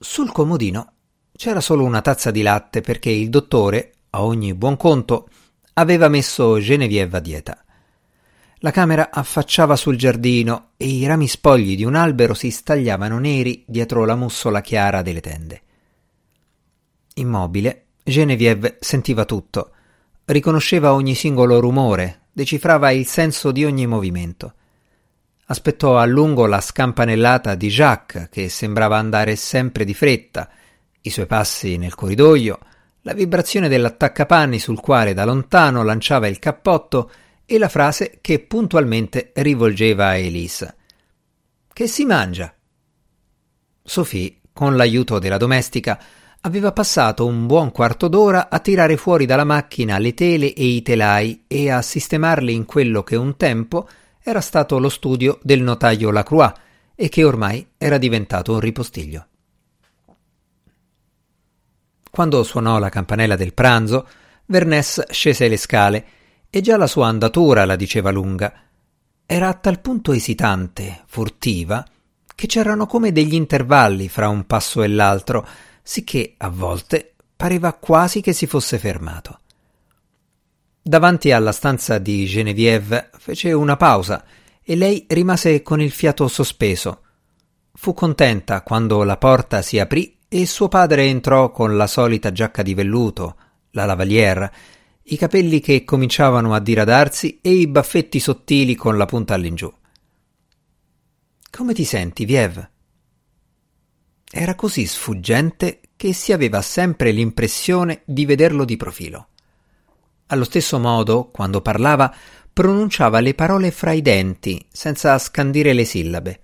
Sul 0.00 0.32
comodino 0.32 0.94
c'era 1.36 1.60
solo 1.60 1.84
una 1.84 2.00
tazza 2.00 2.32
di 2.32 2.42
latte 2.42 2.80
perché 2.80 3.10
il 3.10 3.28
dottore, 3.30 3.92
a 4.10 4.24
ogni 4.24 4.52
buon 4.54 4.76
conto, 4.76 5.28
aveva 5.74 6.08
messo 6.08 6.58
Genevieve 6.58 7.18
a 7.18 7.20
dieta. 7.20 7.64
La 8.62 8.72
camera 8.72 9.10
affacciava 9.12 9.76
sul 9.76 9.94
giardino 9.94 10.70
e 10.76 10.88
i 10.88 11.06
rami 11.06 11.28
spogli 11.28 11.76
di 11.76 11.84
un 11.84 11.94
albero 11.94 12.34
si 12.34 12.50
stagliavano 12.50 13.20
neri 13.20 13.62
dietro 13.64 14.04
la 14.04 14.16
mussola 14.16 14.60
chiara 14.60 15.02
delle 15.02 15.20
tende. 15.20 15.62
Immobile, 17.14 17.84
Genevieve 18.02 18.78
sentiva 18.80 19.24
tutto, 19.24 19.70
riconosceva 20.24 20.94
ogni 20.94 21.14
singolo 21.14 21.60
rumore, 21.60 22.22
decifrava 22.40 22.90
il 22.90 23.06
senso 23.06 23.52
di 23.52 23.66
ogni 23.66 23.86
movimento. 23.86 24.54
Aspettò 25.46 25.98
a 25.98 26.06
lungo 26.06 26.46
la 26.46 26.62
scampanellata 26.62 27.54
di 27.54 27.68
Jacques, 27.68 28.28
che 28.30 28.48
sembrava 28.48 28.96
andare 28.96 29.36
sempre 29.36 29.84
di 29.84 29.92
fretta, 29.92 30.48
i 31.02 31.10
suoi 31.10 31.26
passi 31.26 31.76
nel 31.76 31.94
corridoio, 31.94 32.58
la 33.02 33.12
vibrazione 33.12 33.68
dell'attaccapanni 33.68 34.58
sul 34.58 34.80
quale 34.80 35.12
da 35.12 35.26
lontano 35.26 35.82
lanciava 35.82 36.28
il 36.28 36.38
cappotto 36.38 37.10
e 37.44 37.58
la 37.58 37.68
frase 37.68 38.18
che 38.22 38.40
puntualmente 38.40 39.32
rivolgeva 39.34 40.06
a 40.06 40.16
Elisa. 40.16 40.74
Che 41.70 41.86
si 41.86 42.06
mangia? 42.06 42.54
Sophie, 43.82 44.40
con 44.50 44.76
l'aiuto 44.76 45.18
della 45.18 45.36
domestica, 45.36 46.00
aveva 46.42 46.72
passato 46.72 47.26
un 47.26 47.46
buon 47.46 47.70
quarto 47.70 48.08
d'ora 48.08 48.48
a 48.48 48.58
tirare 48.60 48.96
fuori 48.96 49.26
dalla 49.26 49.44
macchina 49.44 49.98
le 49.98 50.14
tele 50.14 50.52
e 50.54 50.64
i 50.64 50.82
telai 50.82 51.44
e 51.46 51.70
a 51.70 51.82
sistemarli 51.82 52.54
in 52.54 52.64
quello 52.64 53.02
che 53.02 53.16
un 53.16 53.36
tempo 53.36 53.88
era 54.22 54.40
stato 54.40 54.78
lo 54.78 54.88
studio 54.88 55.38
del 55.42 55.62
notaio 55.62 56.10
Lacroix 56.10 56.52
e 56.94 57.08
che 57.08 57.24
ormai 57.24 57.66
era 57.76 57.98
diventato 57.98 58.52
un 58.52 58.60
ripostiglio. 58.60 59.26
Quando 62.10 62.42
suonò 62.42 62.78
la 62.78 62.88
campanella 62.88 63.36
del 63.36 63.54
pranzo, 63.54 64.08
Vernès 64.46 65.10
scese 65.10 65.48
le 65.48 65.56
scale 65.56 66.04
e 66.50 66.60
già 66.60 66.76
la 66.76 66.86
sua 66.86 67.06
andatura 67.06 67.64
la 67.64 67.76
diceva 67.76 68.10
lunga. 68.10 68.52
Era 69.24 69.48
a 69.48 69.54
tal 69.54 69.80
punto 69.80 70.12
esitante, 70.12 71.04
furtiva, 71.06 71.86
che 72.34 72.46
c'erano 72.46 72.86
come 72.86 73.12
degli 73.12 73.34
intervalli 73.34 74.08
fra 74.08 74.28
un 74.28 74.44
passo 74.44 74.82
e 74.82 74.88
l'altro, 74.88 75.46
sicché 75.90 76.34
a 76.36 76.48
volte 76.50 77.14
pareva 77.34 77.72
quasi 77.72 78.20
che 78.20 78.32
si 78.32 78.46
fosse 78.46 78.78
fermato. 78.78 79.40
Davanti 80.80 81.32
alla 81.32 81.50
stanza 81.50 81.98
di 81.98 82.26
Genevieve 82.26 83.10
fece 83.18 83.50
una 83.50 83.76
pausa 83.76 84.24
e 84.62 84.76
lei 84.76 85.04
rimase 85.08 85.62
con 85.62 85.80
il 85.80 85.90
fiato 85.90 86.28
sospeso. 86.28 87.02
Fu 87.72 87.92
contenta 87.92 88.62
quando 88.62 89.02
la 89.02 89.16
porta 89.16 89.62
si 89.62 89.80
aprì 89.80 90.16
e 90.28 90.46
suo 90.46 90.68
padre 90.68 91.06
entrò 91.06 91.50
con 91.50 91.76
la 91.76 91.88
solita 91.88 92.30
giacca 92.30 92.62
di 92.62 92.74
velluto, 92.74 93.36
la 93.70 93.84
lavalière, 93.84 94.52
i 95.02 95.16
capelli 95.16 95.58
che 95.58 95.82
cominciavano 95.82 96.54
a 96.54 96.60
diradarsi 96.60 97.40
e 97.42 97.50
i 97.50 97.66
baffetti 97.66 98.20
sottili 98.20 98.76
con 98.76 98.96
la 98.96 99.06
punta 99.06 99.34
all'ingiù. 99.34 99.68
Come 101.50 101.74
ti 101.74 101.82
senti, 101.82 102.24
Viev? 102.24 102.68
Era 104.32 104.54
così 104.54 104.86
sfuggente 104.86 105.80
che 105.96 106.12
si 106.12 106.32
aveva 106.32 106.62
sempre 106.62 107.10
l'impressione 107.10 108.02
di 108.04 108.24
vederlo 108.24 108.64
di 108.64 108.76
profilo. 108.76 109.28
Allo 110.26 110.44
stesso 110.44 110.78
modo, 110.78 111.30
quando 111.30 111.60
parlava, 111.60 112.14
pronunciava 112.52 113.18
le 113.18 113.34
parole 113.34 113.72
fra 113.72 113.90
i 113.90 114.00
denti, 114.02 114.64
senza 114.70 115.18
scandire 115.18 115.72
le 115.72 115.84
sillabe. 115.84 116.42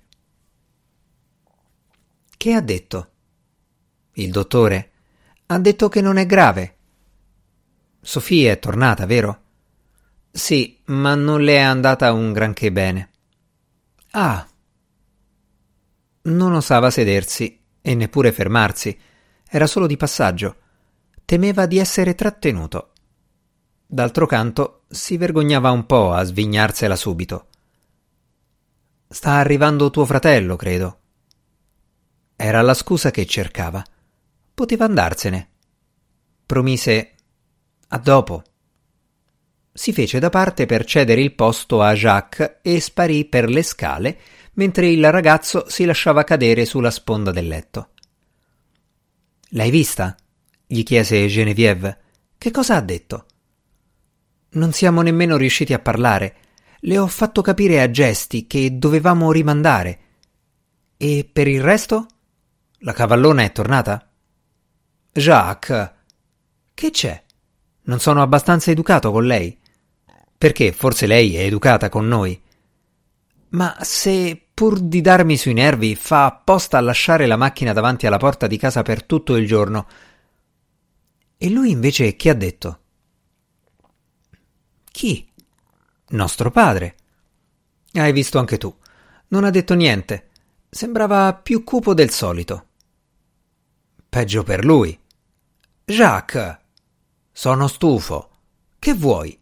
Che 2.37 2.53
ha 2.53 2.61
detto? 2.61 3.11
Il 4.15 4.33
dottore? 4.33 4.91
Ha 5.47 5.59
detto 5.61 5.89
che 5.89 6.01
non 6.01 6.17
è 6.17 6.27
grave. 6.27 6.77
Sofia 8.01 8.51
è 8.51 8.59
tornata, 8.59 9.07
vero? 9.07 9.43
Sì, 10.33 10.81
ma 10.87 11.15
non 11.15 11.41
le 11.41 11.55
è 11.55 11.61
andata 11.61 12.13
un 12.13 12.33
granché 12.33 12.73
bene. 12.73 13.11
Ah. 14.11 14.45
Non 16.23 16.53
osava 16.53 16.91
sedersi 16.91 17.65
e 17.87 17.95
neppure 17.95 18.33
fermarsi. 18.33 18.99
Era 19.49 19.69
solo 19.69 19.87
di 19.87 19.97
passaggio. 19.97 20.57
Temeva 21.25 21.67
di 21.67 21.79
essere 21.79 22.17
trattenuto. 22.17 22.91
D'altro 23.87 24.27
canto, 24.27 24.83
si 24.89 25.17
vergognava 25.17 25.71
un 25.71 25.87
po' 25.87 26.13
a 26.13 26.25
svignarsela 26.25 26.97
subito. 26.97 27.47
Sta 29.07 29.35
arrivando 29.35 29.91
tuo 29.91 30.05
fratello, 30.05 30.57
credo. 30.57 30.99
Era 32.35 32.61
la 32.61 32.75
scusa 32.75 33.13
che 33.13 33.25
cercava. 33.25 33.85
Poteva 34.53 34.85
andarsene. 34.85 35.51
Promise 36.45 37.15
a 37.87 37.99
dopo. 37.99 38.43
Si 39.73 39.93
fece 39.93 40.19
da 40.19 40.29
parte 40.29 40.67
per 40.67 40.85
cedere 40.85 41.21
il 41.21 41.37
posto 41.37 41.83
a 41.83 41.95
Jacques 41.95 42.59
e 42.63 42.81
sparì 42.81 43.27
per 43.27 43.49
le 43.49 43.63
scale 43.63 44.19
mentre 44.57 44.89
il 44.89 45.11
ragazzo 45.11 45.69
si 45.69 45.85
lasciava 45.85 46.25
cadere 46.25 46.65
sulla 46.65 46.91
sponda 46.91 47.31
del 47.31 47.49
letto. 47.49 47.91
L'hai 49.51 49.71
vista? 49.71 50.15
gli 50.67 50.83
chiese 50.83 51.27
Genevieve. 51.29 51.99
Che 52.37 52.51
cosa 52.51 52.77
ha 52.77 52.81
detto? 52.81 53.27
Non 54.51 54.73
siamo 54.73 55.03
nemmeno 55.03 55.37
riusciti 55.37 55.73
a 55.73 55.79
parlare. 55.79 56.37
Le 56.81 56.99
ho 56.99 57.07
fatto 57.07 57.43
capire 57.43 57.81
a 57.81 57.91
gesti 57.91 58.47
che 58.47 58.77
dovevamo 58.79 59.31
rimandare. 59.31 60.01
E 60.97 61.29
per 61.31 61.47
il 61.47 61.63
resto? 61.63 62.07
La 62.81 62.93
cavallona 62.93 63.43
è 63.43 63.53
tornata? 63.53 64.11
Jacques. 65.13 65.93
Che 66.75 66.91
c'è? 66.91 67.25
Non 67.83 68.01
sono 68.01 68.23
abbastanza 68.23 68.71
educato 68.71 69.11
con 69.13 69.25
lei? 69.25 69.59
Perché 70.37 70.73
forse 70.73 71.07
lei 71.07 71.37
è 71.37 71.43
educata 71.43 71.89
con 71.89 72.07
noi? 72.09 72.41
Ma 73.51 73.77
se, 73.81 74.46
pur 74.57 74.81
di 74.81 75.03
darmi 75.03 75.37
sui 75.37 75.53
nervi, 75.53 75.95
fa 75.95 76.25
apposta 76.25 76.79
a 76.79 76.81
lasciare 76.81 77.27
la 77.27 77.37
macchina 77.37 77.75
davanti 77.75 78.07
alla 78.07 78.17
porta 78.17 78.47
di 78.47 78.57
casa 78.57 78.81
per 78.81 79.05
tutto 79.05 79.37
il 79.37 79.47
giorno. 79.47 79.87
E 81.37 81.51
lui 81.51 81.71
invece 81.73 82.17
che 82.17 82.31
ha 82.31 82.35
detto? 82.35 82.81
Chi? 84.91 85.31
Nostro 86.09 86.51
padre. 86.51 86.97
Hai 87.93 88.13
visto 88.13 88.39
anche 88.39 88.57
tu. 88.57 88.75
Non 89.29 89.45
ha 89.45 89.51
detto 89.51 89.75
niente. 89.75 90.31
Sembrava 90.71 91.35
più 91.35 91.63
cupo 91.63 91.93
del 91.93 92.09
solito. 92.09 92.69
Peggio 94.09 94.43
per 94.43 94.65
lui. 94.65 94.99
Jacques. 95.85 96.57
Sono 97.31 97.69
stufo. 97.69 98.31
Che 98.79 98.95
vuoi? 98.95 99.39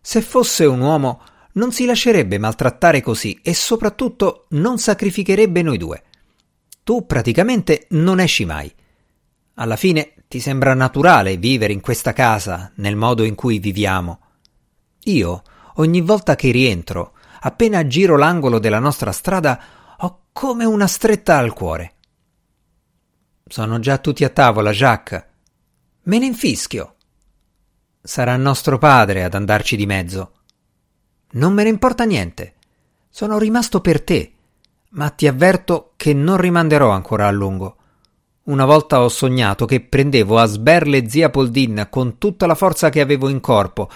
Se 0.00 0.22
fosse 0.22 0.64
un 0.66 0.78
uomo, 0.78 1.20
non 1.56 1.72
si 1.72 1.84
lascerebbe 1.84 2.38
maltrattare 2.38 3.00
così 3.00 3.38
e 3.42 3.54
soprattutto 3.54 4.46
non 4.50 4.78
sacrificherebbe 4.78 5.62
noi 5.62 5.78
due. 5.78 6.02
Tu 6.82 7.04
praticamente 7.04 7.86
non 7.90 8.20
esci 8.20 8.44
mai. 8.44 8.72
Alla 9.54 9.76
fine 9.76 10.14
ti 10.28 10.38
sembra 10.38 10.74
naturale 10.74 11.36
vivere 11.36 11.72
in 11.72 11.80
questa 11.80 12.12
casa 12.12 12.70
nel 12.76 12.96
modo 12.96 13.24
in 13.24 13.34
cui 13.34 13.58
viviamo. 13.58 14.20
Io, 15.04 15.42
ogni 15.76 16.00
volta 16.00 16.36
che 16.36 16.50
rientro, 16.50 17.14
appena 17.40 17.86
giro 17.86 18.16
l'angolo 18.16 18.58
della 18.58 18.78
nostra 18.78 19.12
strada, 19.12 19.60
ho 19.98 20.26
come 20.32 20.64
una 20.64 20.86
stretta 20.86 21.38
al 21.38 21.54
cuore. 21.54 21.94
Sono 23.48 23.78
già 23.78 23.98
tutti 23.98 24.24
a 24.24 24.28
tavola, 24.28 24.72
Jacques. 24.72 25.24
Me 26.02 26.18
ne 26.18 26.26
infischio. 26.26 26.96
Sarà 28.02 28.36
nostro 28.36 28.76
padre 28.78 29.24
ad 29.24 29.34
andarci 29.34 29.76
di 29.76 29.86
mezzo. 29.86 30.35
Non 31.36 31.52
me 31.52 31.64
ne 31.64 31.68
importa 31.68 32.04
niente. 32.04 32.54
Sono 33.10 33.38
rimasto 33.38 33.80
per 33.80 34.02
te, 34.02 34.32
ma 34.90 35.10
ti 35.10 35.26
avverto 35.26 35.92
che 35.96 36.12
non 36.14 36.36
rimanderò 36.38 36.90
ancora 36.90 37.26
a 37.26 37.30
lungo. 37.30 37.76
Una 38.44 38.64
volta 38.64 39.02
ho 39.02 39.08
sognato 39.08 39.66
che 39.66 39.80
prendevo 39.80 40.38
a 40.38 40.46
sberle 40.46 41.08
zia 41.08 41.30
Poldin 41.30 41.88
con 41.90 42.18
tutta 42.18 42.46
la 42.46 42.54
forza 42.54 42.90
che 42.90 43.00
avevo 43.00 43.28
in 43.28 43.40
corpo, 43.40 43.90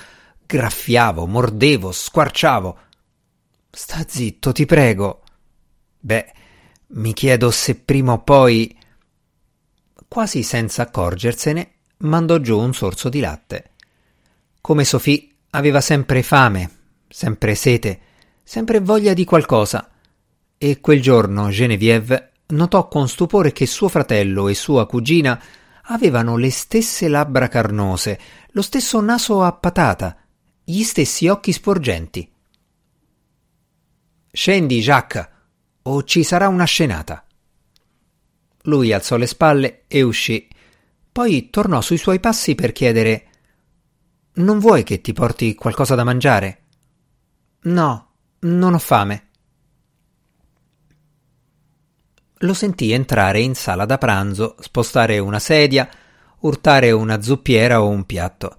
graffiavo, 0.44 1.26
mordevo, 1.26 1.92
squarciavo. 1.92 2.78
Sta 3.70 4.04
zitto, 4.06 4.52
ti 4.52 4.66
prego. 4.66 5.22
Beh, 5.98 6.32
mi 6.88 7.12
chiedo 7.14 7.50
se 7.50 7.76
prima 7.76 8.12
o 8.12 8.22
poi. 8.22 8.76
Quasi 10.08 10.42
senza 10.42 10.82
accorgersene, 10.82 11.72
mandò 11.98 12.38
giù 12.38 12.58
un 12.58 12.74
sorso 12.74 13.08
di 13.08 13.20
latte. 13.20 13.70
Come 14.60 14.84
Sophie 14.84 15.28
aveva 15.50 15.80
sempre 15.80 16.22
fame, 16.22 16.79
sempre 17.12 17.56
sete, 17.56 18.00
sempre 18.44 18.78
voglia 18.80 19.12
di 19.12 19.24
qualcosa. 19.24 19.90
E 20.56 20.80
quel 20.80 21.02
giorno 21.02 21.48
Genevieve 21.50 22.32
notò 22.48 22.86
con 22.86 23.08
stupore 23.08 23.52
che 23.52 23.66
suo 23.66 23.88
fratello 23.88 24.48
e 24.48 24.54
sua 24.54 24.86
cugina 24.86 25.42
avevano 25.84 26.36
le 26.36 26.50
stesse 26.50 27.08
labbra 27.08 27.48
carnose, 27.48 28.18
lo 28.52 28.62
stesso 28.62 29.00
naso 29.00 29.42
a 29.42 29.52
patata, 29.52 30.16
gli 30.62 30.82
stessi 30.82 31.26
occhi 31.26 31.52
sporgenti. 31.52 32.30
Scendi, 34.32 34.80
Jacques, 34.80 35.28
o 35.82 36.04
ci 36.04 36.22
sarà 36.22 36.46
una 36.46 36.64
scenata. 36.64 37.24
Lui 38.64 38.92
alzò 38.92 39.16
le 39.16 39.26
spalle 39.26 39.84
e 39.88 40.02
uscì. 40.02 40.46
Poi 41.10 41.50
tornò 41.50 41.80
sui 41.80 41.96
suoi 41.96 42.20
passi 42.20 42.54
per 42.54 42.70
chiedere 42.70 43.26
Non 44.34 44.60
vuoi 44.60 44.84
che 44.84 45.00
ti 45.00 45.12
porti 45.12 45.54
qualcosa 45.56 45.96
da 45.96 46.04
mangiare? 46.04 46.60
No, 47.62 48.08
non 48.40 48.72
ho 48.72 48.78
fame. 48.78 49.28
Lo 52.38 52.54
sentì 52.54 52.92
entrare 52.92 53.40
in 53.40 53.54
sala 53.54 53.84
da 53.84 53.98
pranzo, 53.98 54.56
spostare 54.60 55.18
una 55.18 55.38
sedia, 55.38 55.86
urtare 56.40 56.90
una 56.90 57.20
zuppiera 57.20 57.82
o 57.82 57.88
un 57.88 58.04
piatto. 58.04 58.56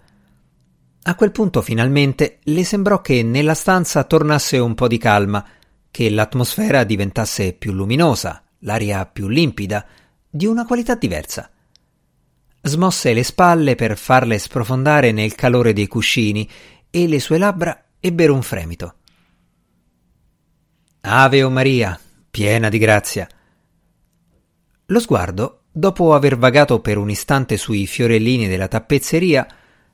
A 1.03 1.15
quel 1.15 1.31
punto 1.31 1.63
finalmente 1.63 2.37
le 2.43 2.63
sembrò 2.63 3.01
che 3.01 3.23
nella 3.23 3.55
stanza 3.55 4.03
tornasse 4.03 4.59
un 4.59 4.75
po' 4.75 4.87
di 4.87 4.99
calma, 4.99 5.43
che 5.89 6.11
l'atmosfera 6.11 6.83
diventasse 6.83 7.53
più 7.53 7.71
luminosa, 7.71 8.43
l'aria 8.59 9.03
più 9.07 9.27
limpida, 9.27 9.83
di 10.29 10.45
una 10.45 10.63
qualità 10.63 10.93
diversa. 10.93 11.49
Smosse 12.61 13.13
le 13.13 13.23
spalle 13.23 13.73
per 13.73 13.97
farle 13.97 14.37
sprofondare 14.37 15.11
nel 15.11 15.33
calore 15.33 15.73
dei 15.73 15.87
cuscini 15.87 16.47
e 16.91 17.07
le 17.07 17.19
sue 17.19 17.39
labbra 17.39 17.83
ebbero 18.01 18.33
un 18.33 18.41
fremito. 18.41 18.95
Ave 21.01 21.43
o 21.43 21.49
Maria, 21.49 21.97
piena 22.29 22.67
di 22.67 22.77
grazia. 22.79 23.27
Lo 24.87 24.99
sguardo, 24.99 25.61
dopo 25.71 26.13
aver 26.13 26.37
vagato 26.37 26.81
per 26.81 26.97
un 26.97 27.09
istante 27.09 27.57
sui 27.57 27.87
fiorellini 27.87 28.47
della 28.47 28.67
tappezzeria, 28.67 29.47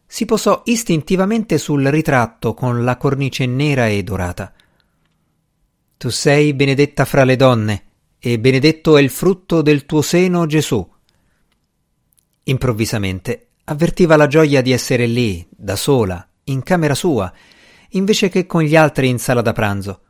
si 0.05 0.25
posò 0.25 0.63
istintivamente 0.65 1.57
sul 1.57 1.85
ritratto 1.85 2.53
con 2.53 2.83
la 2.83 2.95
cornice 2.95 3.45
nera 3.45 3.87
e 3.87 4.01
dorata. 4.03 4.53
Tu 5.97 6.09
sei 6.09 6.53
benedetta 6.53 7.03
fra 7.05 7.25
le 7.25 7.35
donne, 7.35 7.83
e 8.19 8.39
benedetto 8.39 8.97
è 8.97 9.01
il 9.01 9.09
frutto 9.09 9.61
del 9.61 9.85
tuo 9.85 10.01
seno, 10.01 10.45
Gesù. 10.45 10.95
Improvvisamente 12.43 13.49
avvertiva 13.65 14.15
la 14.15 14.27
gioia 14.27 14.61
di 14.61 14.71
essere 14.71 15.05
lì, 15.05 15.45
da 15.49 15.75
sola, 15.75 16.25
in 16.45 16.63
camera 16.63 16.95
sua, 16.95 17.31
invece 17.91 18.30
che 18.30 18.45
con 18.45 18.62
gli 18.62 18.76
altri 18.76 19.08
in 19.08 19.19
sala 19.19 19.41
da 19.41 19.54
pranzo. 19.54 20.02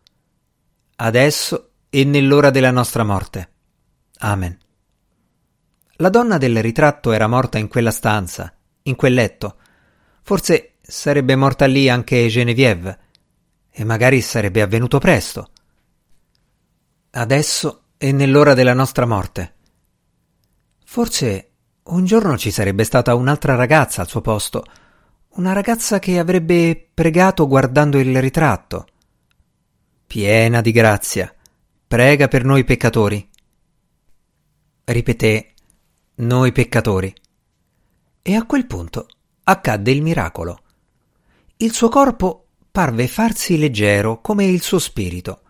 Adesso 0.96 1.72
e 1.90 2.04
nell'ora 2.04 2.50
della 2.50 2.72
nostra 2.72 3.04
morte. 3.04 3.52
Amen. 4.20 4.58
La 5.98 6.10
donna 6.10 6.38
del 6.38 6.62
ritratto 6.62 7.12
era 7.12 7.28
morta 7.28 7.58
in 7.58 7.68
quella 7.68 7.92
stanza, 7.92 8.54
in 8.84 8.96
quel 8.96 9.14
letto, 9.14 9.58
Forse 10.28 10.74
sarebbe 10.82 11.38
morta 11.38 11.68
lì 11.68 11.88
anche 11.88 12.28
Genevieve, 12.28 13.00
e 13.72 13.86
magari 13.86 14.20
sarebbe 14.20 14.62
avvenuto 14.62 15.00
presto. 15.00 15.52
Adesso 17.12 17.84
è 17.96 18.12
nell'ora 18.12 18.54
della 18.54 18.74
nostra 18.74 19.06
morte. 19.06 19.54
Forse 20.84 21.52
un 21.84 22.04
giorno 22.04 22.38
ci 22.38 22.52
sarebbe 22.52 22.84
stata 22.84 23.16
un'altra 23.16 23.56
ragazza 23.56 24.02
al 24.02 24.10
suo 24.10 24.20
posto, 24.20 24.66
una 25.38 25.54
ragazza 25.54 26.00
che 26.00 26.18
avrebbe 26.18 26.90
pregato 26.92 27.48
guardando 27.48 28.00
il 28.00 28.20
ritratto. 28.20 28.88
Piena 30.08 30.62
di 30.62 30.72
grazia, 30.72 31.34
prega 31.88 32.28
per 32.28 32.44
noi 32.44 32.64
peccatori. 32.64 33.30
Ripeté, 34.84 35.54
noi 36.16 36.52
peccatori. 36.52 37.14
E 38.24 38.36
a 38.36 38.46
quel 38.46 38.66
punto 38.66 39.08
accadde 39.44 39.92
il 39.92 40.02
miracolo. 40.02 40.60
Il 41.58 41.72
suo 41.72 41.90
corpo 41.90 42.48
parve 42.72 43.08
farsi 43.08 43.60
leggero 43.60 44.22
come 44.22 44.46
il 44.46 44.62
suo 44.62 44.80
spirito. 44.80 45.42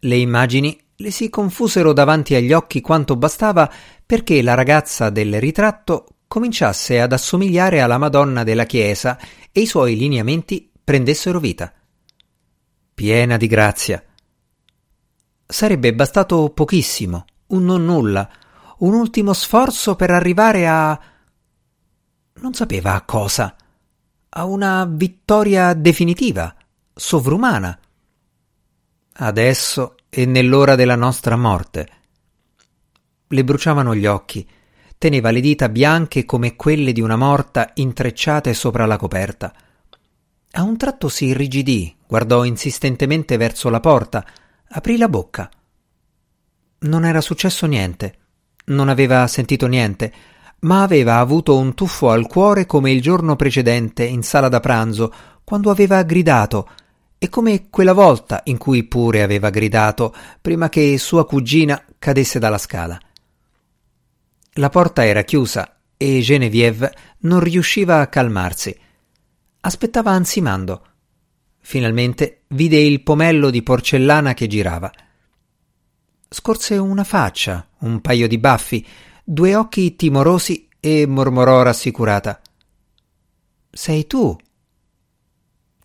Le 0.00 0.16
immagini 0.16 0.76
le 0.96 1.10
si 1.12 1.30
confusero 1.30 1.92
davanti 1.92 2.34
agli 2.34 2.52
occhi 2.52 2.80
quanto 2.80 3.14
bastava 3.14 3.70
perché 4.04 4.42
la 4.42 4.54
ragazza 4.54 5.10
del 5.10 5.38
ritratto 5.40 6.06
cominciasse 6.32 6.98
ad 6.98 7.12
assomigliare 7.12 7.82
alla 7.82 7.98
Madonna 7.98 8.42
della 8.42 8.64
Chiesa 8.64 9.18
e 9.52 9.60
i 9.60 9.66
suoi 9.66 9.98
lineamenti 9.98 10.72
prendessero 10.82 11.38
vita. 11.38 11.70
Piena 12.94 13.36
di 13.36 13.46
grazia. 13.46 14.02
Sarebbe 15.44 15.94
bastato 15.94 16.48
pochissimo, 16.48 17.26
un 17.48 17.66
non 17.66 17.84
nulla, 17.84 18.26
un 18.78 18.94
ultimo 18.94 19.34
sforzo 19.34 19.94
per 19.94 20.10
arrivare 20.10 20.66
a. 20.66 20.98
non 22.36 22.54
sapeva 22.54 22.94
a 22.94 23.02
cosa, 23.02 23.54
a 24.30 24.44
una 24.46 24.86
vittoria 24.86 25.74
definitiva, 25.74 26.56
sovrumana. 26.94 27.78
Adesso 29.12 29.96
e 30.08 30.24
nell'ora 30.24 30.76
della 30.76 30.96
nostra 30.96 31.36
morte. 31.36 31.88
Le 33.26 33.44
bruciavano 33.44 33.94
gli 33.94 34.06
occhi, 34.06 34.48
teneva 35.02 35.32
le 35.32 35.40
dita 35.40 35.68
bianche 35.68 36.24
come 36.24 36.54
quelle 36.54 36.92
di 36.92 37.00
una 37.00 37.16
morta 37.16 37.72
intrecciate 37.74 38.54
sopra 38.54 38.86
la 38.86 38.96
coperta. 38.96 39.52
A 40.52 40.62
un 40.62 40.76
tratto 40.76 41.08
si 41.08 41.24
irrigidì, 41.24 41.92
guardò 42.06 42.44
insistentemente 42.44 43.36
verso 43.36 43.68
la 43.68 43.80
porta, 43.80 44.24
aprì 44.68 44.96
la 44.96 45.08
bocca. 45.08 45.50
Non 46.82 47.04
era 47.04 47.20
successo 47.20 47.66
niente, 47.66 48.14
non 48.66 48.88
aveva 48.88 49.26
sentito 49.26 49.66
niente, 49.66 50.12
ma 50.60 50.84
aveva 50.84 51.18
avuto 51.18 51.56
un 51.56 51.74
tuffo 51.74 52.10
al 52.10 52.28
cuore 52.28 52.64
come 52.64 52.92
il 52.92 53.02
giorno 53.02 53.34
precedente 53.34 54.04
in 54.04 54.22
sala 54.22 54.48
da 54.48 54.60
pranzo, 54.60 55.12
quando 55.42 55.72
aveva 55.72 56.00
gridato 56.04 56.68
e 57.18 57.28
come 57.28 57.70
quella 57.70 57.92
volta 57.92 58.42
in 58.44 58.56
cui 58.56 58.84
pure 58.84 59.24
aveva 59.24 59.50
gridato 59.50 60.14
prima 60.40 60.68
che 60.68 60.96
sua 60.96 61.26
cugina 61.26 61.84
cadesse 61.98 62.38
dalla 62.38 62.58
scala. 62.58 63.00
La 64.56 64.68
porta 64.68 65.04
era 65.06 65.22
chiusa 65.22 65.80
e 65.96 66.20
Genevieve 66.20 66.94
non 67.20 67.40
riusciva 67.40 68.00
a 68.00 68.06
calmarsi. 68.08 68.76
Aspettava 69.60 70.10
ansimando. 70.10 70.86
Finalmente 71.60 72.42
vide 72.48 72.78
il 72.78 73.02
pomello 73.02 73.50
di 73.50 73.62
porcellana 73.62 74.34
che 74.34 74.46
girava. 74.46 74.90
Scorse 76.28 76.76
una 76.76 77.04
faccia, 77.04 77.66
un 77.78 78.00
paio 78.00 78.28
di 78.28 78.38
baffi, 78.38 78.86
due 79.24 79.54
occhi 79.54 79.96
timorosi 79.96 80.68
e 80.80 81.06
mormorò 81.06 81.62
rassicurata. 81.62 82.40
Sei 83.70 84.06
tu? 84.06 84.36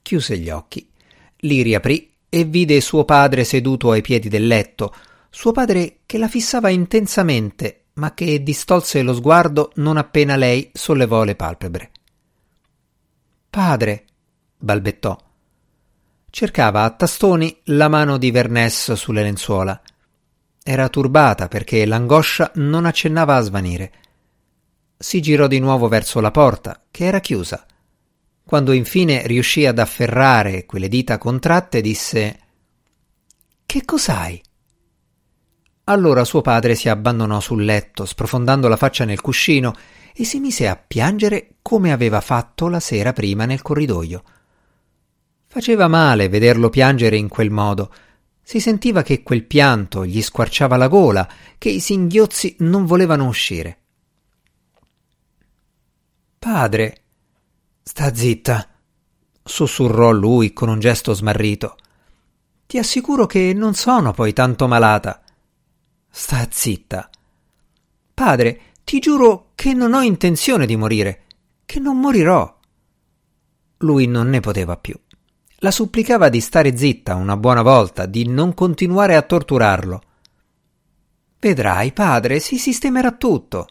Chiuse 0.01 0.37
gli 0.37 0.49
occhi 0.49 0.89
li 1.41 1.61
riaprì 1.61 2.13
e 2.29 2.43
vide 2.43 2.81
suo 2.81 3.05
padre 3.05 3.43
seduto 3.43 3.91
ai 3.91 4.01
piedi 4.01 4.27
del 4.29 4.47
letto, 4.47 4.93
suo 5.29 5.51
padre 5.51 5.99
che 6.05 6.17
la 6.17 6.27
fissava 6.27 6.69
intensamente, 6.69 7.86
ma 7.97 8.13
che 8.13 8.41
distolse 8.41 9.01
lo 9.01 9.13
sguardo 9.13 9.71
non 9.75 9.97
appena 9.97 10.35
lei 10.35 10.69
sollevò 10.73 11.23
le 11.23 11.35
palpebre. 11.35 11.91
Padre, 13.49 14.05
balbettò. 14.57 15.17
Cercava 16.29 16.83
a 16.83 16.91
tastoni 16.91 17.61
la 17.65 17.87
mano 17.87 18.17
di 18.17 18.31
Vernès 18.31 18.93
sulle 18.93 19.23
lenzuola. 19.23 19.81
Era 20.63 20.89
turbata 20.89 21.47
perché 21.47 21.85
l'angoscia 21.85 22.51
non 22.55 22.85
accennava 22.85 23.35
a 23.35 23.41
svanire. 23.41 23.91
Si 24.97 25.21
girò 25.21 25.47
di 25.47 25.59
nuovo 25.59 25.87
verso 25.87 26.19
la 26.19 26.31
porta, 26.31 26.83
che 26.91 27.05
era 27.05 27.19
chiusa. 27.19 27.65
Quando 28.43 28.71
infine 28.73 29.25
riuscì 29.25 29.65
ad 29.65 29.79
afferrare 29.79 30.65
quelle 30.65 30.87
dita 30.87 31.17
contratte, 31.17 31.81
disse 31.81 32.39
Che 33.65 33.85
cos'hai? 33.85 34.41
Allora 35.89 36.25
suo 36.25 36.41
padre 36.41 36.75
si 36.75 36.89
abbandonò 36.89 37.39
sul 37.39 37.63
letto, 37.63 38.05
sprofondando 38.05 38.67
la 38.67 38.75
faccia 38.75 39.05
nel 39.05 39.21
cuscino, 39.21 39.73
e 40.13 40.25
si 40.25 40.39
mise 40.39 40.67
a 40.67 40.75
piangere 40.75 41.55
come 41.61 41.91
aveva 41.91 42.21
fatto 42.21 42.67
la 42.67 42.79
sera 42.79 43.13
prima 43.13 43.45
nel 43.45 43.61
corridoio. 43.61 44.23
Faceva 45.45 45.87
male 45.87 46.27
vederlo 46.27 46.69
piangere 46.69 47.15
in 47.15 47.29
quel 47.29 47.51
modo. 47.51 47.93
Si 48.41 48.59
sentiva 48.59 49.01
che 49.01 49.23
quel 49.23 49.45
pianto 49.45 50.05
gli 50.05 50.21
squarciava 50.21 50.75
la 50.75 50.87
gola, 50.87 51.27
che 51.57 51.69
i 51.69 51.79
singhiozzi 51.79 52.57
non 52.59 52.85
volevano 52.85 53.25
uscire. 53.25 53.79
Padre, 56.37 57.01
Sta 57.87 58.13
zitta, 58.13 58.67
sussurrò 59.41 60.11
lui 60.11 60.51
con 60.51 60.67
un 60.67 60.77
gesto 60.77 61.13
smarrito. 61.13 61.77
Ti 62.65 62.77
assicuro 62.77 63.25
che 63.25 63.53
non 63.55 63.75
sono 63.75 64.11
poi 64.11 64.33
tanto 64.33 64.67
malata. 64.67 65.21
Sta 66.09 66.47
zitta. 66.49 67.09
Padre, 68.13 68.61
ti 68.83 68.99
giuro 68.99 69.51
che 69.55 69.73
non 69.73 69.93
ho 69.93 70.01
intenzione 70.01 70.65
di 70.65 70.75
morire, 70.75 71.23
che 71.65 71.79
non 71.79 71.99
morirò. 71.99 72.57
Lui 73.77 74.07
non 74.07 74.29
ne 74.29 74.39
poteva 74.39 74.77
più. 74.77 74.99
La 75.57 75.71
supplicava 75.71 76.29
di 76.29 76.39
stare 76.39 76.75
zitta 76.75 77.15
una 77.15 77.37
buona 77.37 77.61
volta, 77.61 78.05
di 78.05 78.27
non 78.27 78.53
continuare 78.53 79.15
a 79.15 79.21
torturarlo. 79.21 80.01
Vedrai, 81.39 81.91
padre, 81.91 82.39
si 82.39 82.57
sistemerà 82.57 83.11
tutto. 83.11 83.67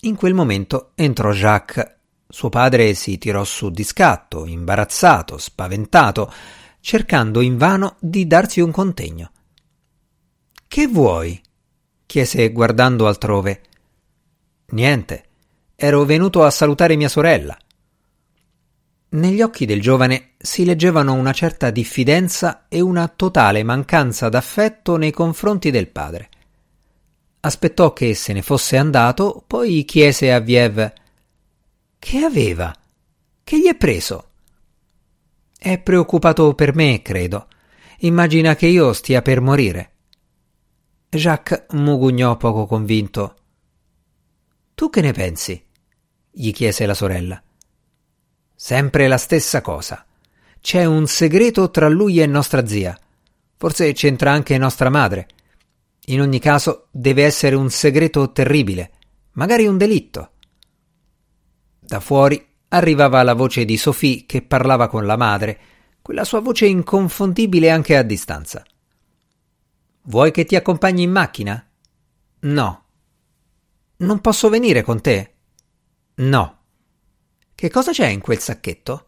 In 0.00 0.16
quel 0.16 0.34
momento 0.34 0.92
entrò 0.94 1.32
Jacques 1.32 1.96
suo 2.30 2.50
padre 2.50 2.92
si 2.92 3.16
tirò 3.16 3.42
su 3.42 3.70
di 3.70 3.82
scatto, 3.82 4.44
imbarazzato, 4.44 5.38
spaventato, 5.38 6.30
cercando 6.80 7.40
invano 7.40 7.96
di 8.00 8.26
darsi 8.26 8.60
un 8.60 8.70
contegno. 8.70 9.30
Che 10.68 10.86
vuoi? 10.86 11.40
chiese 12.06 12.52
guardando 12.52 13.08
altrove. 13.08 13.62
Niente, 14.66 15.24
ero 15.74 16.04
venuto 16.04 16.44
a 16.44 16.50
salutare 16.50 16.94
mia 16.94 17.08
sorella. 17.08 17.58
Negli 19.10 19.42
occhi 19.42 19.64
del 19.64 19.80
giovane 19.80 20.34
si 20.36 20.64
leggevano 20.64 21.14
una 21.14 21.32
certa 21.32 21.70
diffidenza 21.70 22.66
e 22.68 22.80
una 22.80 23.08
totale 23.08 23.62
mancanza 23.62 24.28
d'affetto 24.28 24.96
nei 24.96 25.10
confronti 25.10 25.70
del 25.70 25.88
padre. 25.88 26.28
Aspettò 27.40 27.92
che 27.92 28.14
se 28.14 28.32
ne 28.32 28.42
fosse 28.42 28.76
andato, 28.76 29.42
poi 29.46 29.84
chiese 29.84 30.32
a 30.32 30.38
Viev 30.38 30.92
che 31.98 32.18
aveva? 32.18 32.74
Che 33.42 33.58
gli 33.58 33.66
è 33.66 33.74
preso? 33.74 34.30
È 35.58 35.78
preoccupato 35.78 36.54
per 36.54 36.74
me, 36.74 37.02
credo. 37.02 37.48
Immagina 38.00 38.54
che 38.54 38.66
io 38.66 38.92
stia 38.92 39.20
per 39.20 39.40
morire. 39.40 39.92
Jacques 41.10 41.64
mugugnò 41.70 42.36
poco 42.36 42.66
convinto. 42.66 43.36
Tu 44.74 44.90
che 44.90 45.00
ne 45.00 45.12
pensi? 45.12 45.64
gli 46.30 46.52
chiese 46.52 46.84
la 46.84 46.92
sorella. 46.92 47.42
Sempre 48.54 49.08
la 49.08 49.16
stessa 49.16 49.62
cosa. 49.62 50.04
C'è 50.60 50.84
un 50.84 51.06
segreto 51.06 51.70
tra 51.70 51.88
lui 51.88 52.20
e 52.20 52.26
nostra 52.26 52.66
zia. 52.66 52.96
Forse 53.56 53.92
c'entra 53.94 54.32
anche 54.32 54.58
nostra 54.58 54.90
madre. 54.90 55.28
In 56.08 56.20
ogni 56.20 56.38
caso 56.40 56.88
deve 56.90 57.24
essere 57.24 57.56
un 57.56 57.70
segreto 57.70 58.30
terribile, 58.30 58.90
magari 59.32 59.66
un 59.66 59.78
delitto. 59.78 60.32
Da 61.80 62.00
fuori 62.00 62.46
arrivava 62.68 63.22
la 63.22 63.34
voce 63.34 63.64
di 63.64 63.78
Sophie 63.78 64.26
che 64.26 64.42
parlava 64.42 64.88
con 64.88 65.06
la 65.06 65.16
madre, 65.16 65.58
quella 66.02 66.24
sua 66.24 66.40
voce 66.40 66.66
inconfondibile 66.66 67.70
anche 67.70 67.96
a 67.96 68.02
distanza. 68.02 68.62
Vuoi 70.08 70.30
che 70.30 70.46
ti 70.46 70.56
accompagni 70.56 71.02
in 71.02 71.10
macchina? 71.10 71.62
No. 72.40 72.84
Non 73.98 74.20
posso 74.20 74.48
venire 74.48 74.82
con 74.82 75.02
te? 75.02 75.34
No. 76.14 76.58
Che 77.54 77.68
cosa 77.70 77.92
c'è 77.92 78.06
in 78.06 78.20
quel 78.20 78.38
sacchetto? 78.38 79.06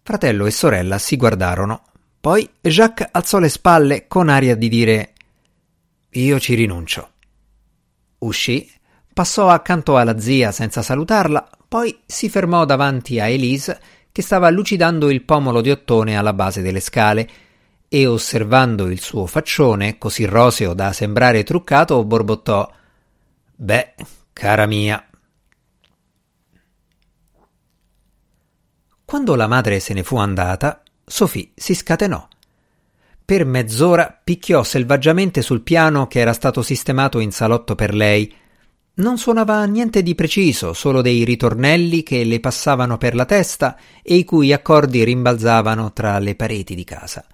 Fratello 0.00 0.46
e 0.46 0.52
sorella 0.52 0.98
si 0.98 1.16
guardarono. 1.16 1.82
Poi 2.20 2.48
Jacques 2.60 3.08
alzò 3.10 3.40
le 3.40 3.48
spalle 3.48 4.06
con 4.06 4.28
aria 4.28 4.54
di 4.54 4.68
dire 4.68 5.12
Io 6.10 6.38
ci 6.38 6.54
rinuncio. 6.54 7.10
Uscì 8.18 8.70
Passò 9.12 9.48
accanto 9.48 9.96
alla 9.96 10.20
zia 10.20 10.52
senza 10.52 10.80
salutarla, 10.82 11.50
poi 11.66 11.98
si 12.06 12.28
fermò 12.28 12.64
davanti 12.64 13.18
a 13.18 13.26
Elise 13.26 13.80
che 14.12 14.22
stava 14.22 14.48
lucidando 14.50 15.10
il 15.10 15.24
pomolo 15.24 15.60
di 15.60 15.72
ottone 15.72 16.16
alla 16.16 16.32
base 16.32 16.62
delle 16.62 16.78
scale 16.78 17.28
e 17.88 18.06
osservando 18.06 18.90
il 18.90 19.00
suo 19.00 19.26
faccione, 19.26 19.98
così 19.98 20.24
roseo 20.24 20.74
da 20.74 20.92
sembrare 20.92 21.42
truccato, 21.42 22.04
borbottò 22.04 22.70
Beh, 23.56 23.94
cara 24.32 24.66
mia. 24.66 25.04
Quando 29.04 29.34
la 29.34 29.46
madre 29.46 29.80
se 29.80 29.94
ne 29.94 30.02
fu 30.02 30.16
andata, 30.16 30.82
Sophie 31.04 31.50
si 31.54 31.74
scatenò. 31.74 32.28
Per 33.24 33.44
mezz'ora 33.44 34.20
picchiò 34.22 34.62
selvaggiamente 34.62 35.42
sul 35.42 35.62
piano 35.62 36.06
che 36.06 36.20
era 36.20 36.32
stato 36.32 36.62
sistemato 36.62 37.18
in 37.18 37.32
salotto 37.32 37.74
per 37.74 37.94
lei, 37.94 38.32
Non 38.98 39.16
suonava 39.16 39.64
niente 39.64 40.02
di 40.02 40.16
preciso, 40.16 40.72
solo 40.72 41.02
dei 41.02 41.22
ritornelli 41.22 42.02
che 42.02 42.24
le 42.24 42.40
passavano 42.40 42.98
per 42.98 43.14
la 43.14 43.26
testa 43.26 43.76
e 44.02 44.16
i 44.16 44.24
cui 44.24 44.52
accordi 44.52 45.04
rimbalzavano 45.04 45.92
tra 45.92 46.18
le 46.18 46.34
pareti 46.34 46.74
di 46.74 46.82
casa. 46.82 47.24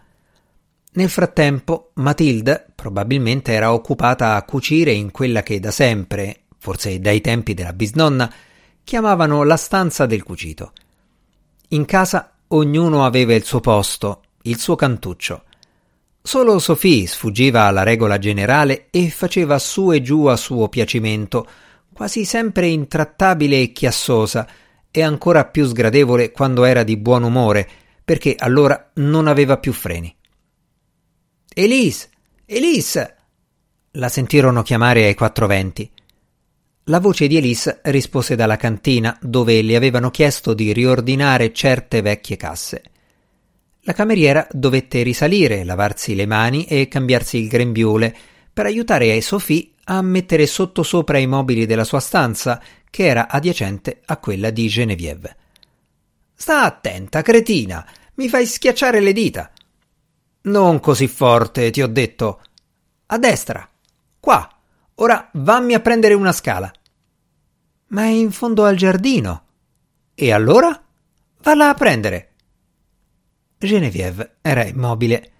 Nel 0.96 1.08
frattempo, 1.10 1.90
Matilde 1.94 2.66
probabilmente 2.72 3.52
era 3.52 3.72
occupata 3.72 4.36
a 4.36 4.44
cucire 4.44 4.92
in 4.92 5.10
quella 5.10 5.42
che 5.42 5.58
da 5.58 5.72
sempre, 5.72 6.42
forse 6.58 7.00
dai 7.00 7.20
tempi 7.20 7.52
della 7.52 7.72
bisnonna, 7.72 8.32
chiamavano 8.84 9.42
la 9.42 9.56
stanza 9.56 10.06
del 10.06 10.22
cucito. 10.22 10.72
In 11.68 11.84
casa 11.84 12.36
ognuno 12.48 13.04
aveva 13.04 13.34
il 13.34 13.42
suo 13.42 13.58
posto, 13.58 14.22
il 14.42 14.60
suo 14.60 14.76
cantuccio. 14.76 15.42
Solo 16.22 16.60
Sophie 16.60 17.08
sfuggiva 17.08 17.64
alla 17.64 17.82
regola 17.82 18.18
generale 18.18 18.86
e 18.90 19.10
faceva 19.10 19.58
su 19.58 19.92
e 19.92 20.00
giù 20.00 20.26
a 20.26 20.36
suo 20.36 20.68
piacimento, 20.68 21.44
quasi 21.92 22.24
sempre 22.24 22.68
intrattabile 22.68 23.60
e 23.60 23.72
chiassosa, 23.72 24.46
e 24.92 25.02
ancora 25.02 25.44
più 25.46 25.66
sgradevole 25.66 26.30
quando 26.30 26.62
era 26.62 26.84
di 26.84 26.96
buon 26.96 27.24
umore, 27.24 27.68
perché 28.04 28.36
allora 28.38 28.92
non 28.94 29.26
aveva 29.26 29.58
più 29.58 29.72
freni. 29.72 30.14
Elise! 31.56 32.08
Elise! 32.46 33.14
La 33.92 34.08
sentirono 34.08 34.62
chiamare 34.62 35.04
ai 35.04 35.14
quattro 35.14 35.46
venti. 35.46 35.88
La 36.86 36.98
voce 36.98 37.28
di 37.28 37.36
Elise 37.36 37.78
rispose 37.84 38.34
dalla 38.34 38.56
cantina, 38.56 39.16
dove 39.22 39.62
le 39.62 39.76
avevano 39.76 40.10
chiesto 40.10 40.52
di 40.52 40.72
riordinare 40.72 41.52
certe 41.52 42.02
vecchie 42.02 42.36
casse. 42.36 42.82
La 43.82 43.92
cameriera 43.92 44.44
dovette 44.50 45.04
risalire, 45.04 45.62
lavarsi 45.62 46.16
le 46.16 46.26
mani 46.26 46.64
e 46.64 46.88
cambiarsi 46.88 47.38
il 47.38 47.46
grembiule 47.46 48.12
per 48.52 48.66
aiutare 48.66 49.20
Sophie 49.20 49.74
a 49.84 50.02
mettere 50.02 50.46
sottosopra 50.46 51.18
i 51.18 51.28
mobili 51.28 51.66
della 51.66 51.84
sua 51.84 52.00
stanza, 52.00 52.60
che 52.90 53.04
era 53.04 53.28
adiacente 53.28 54.00
a 54.06 54.16
quella 54.16 54.50
di 54.50 54.66
Genevieve. 54.66 55.36
Sta 56.34 56.64
attenta, 56.64 57.22
cretina, 57.22 57.86
mi 58.14 58.28
fai 58.28 58.44
schiacciare 58.44 58.98
le 58.98 59.12
dita. 59.12 59.52
Non 60.44 60.80
così 60.80 61.08
forte, 61.08 61.70
ti 61.70 61.80
ho 61.80 61.86
detto. 61.86 62.40
A 63.06 63.18
destra. 63.18 63.66
Qua. 64.20 64.48
Ora 64.96 65.30
vammi 65.32 65.74
a 65.74 65.80
prendere 65.80 66.14
una 66.14 66.32
scala. 66.32 66.70
Ma 67.88 68.02
è 68.02 68.08
in 68.08 68.30
fondo 68.30 68.64
al 68.64 68.76
giardino. 68.76 69.44
E 70.14 70.32
allora? 70.32 70.82
Valla 71.42 71.70
a 71.70 71.74
prendere. 71.74 72.32
Genevieve 73.58 74.36
era 74.42 74.64
immobile. 74.64 75.32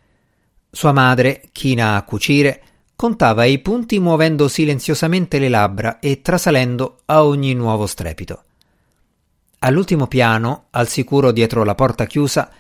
Sua 0.70 0.92
madre, 0.92 1.48
china 1.52 1.96
a 1.96 2.02
cucire, 2.02 2.62
contava 2.96 3.44
i 3.44 3.58
punti 3.58 3.98
muovendo 3.98 4.48
silenziosamente 4.48 5.38
le 5.38 5.48
labbra 5.48 5.98
e 5.98 6.22
trasalendo 6.22 7.02
a 7.04 7.24
ogni 7.24 7.54
nuovo 7.54 7.86
strepito. 7.86 8.44
All'ultimo 9.60 10.06
piano, 10.06 10.66
al 10.70 10.88
sicuro 10.88 11.30
dietro 11.30 11.62
la 11.64 11.74
porta 11.74 12.06
chiusa, 12.06 12.50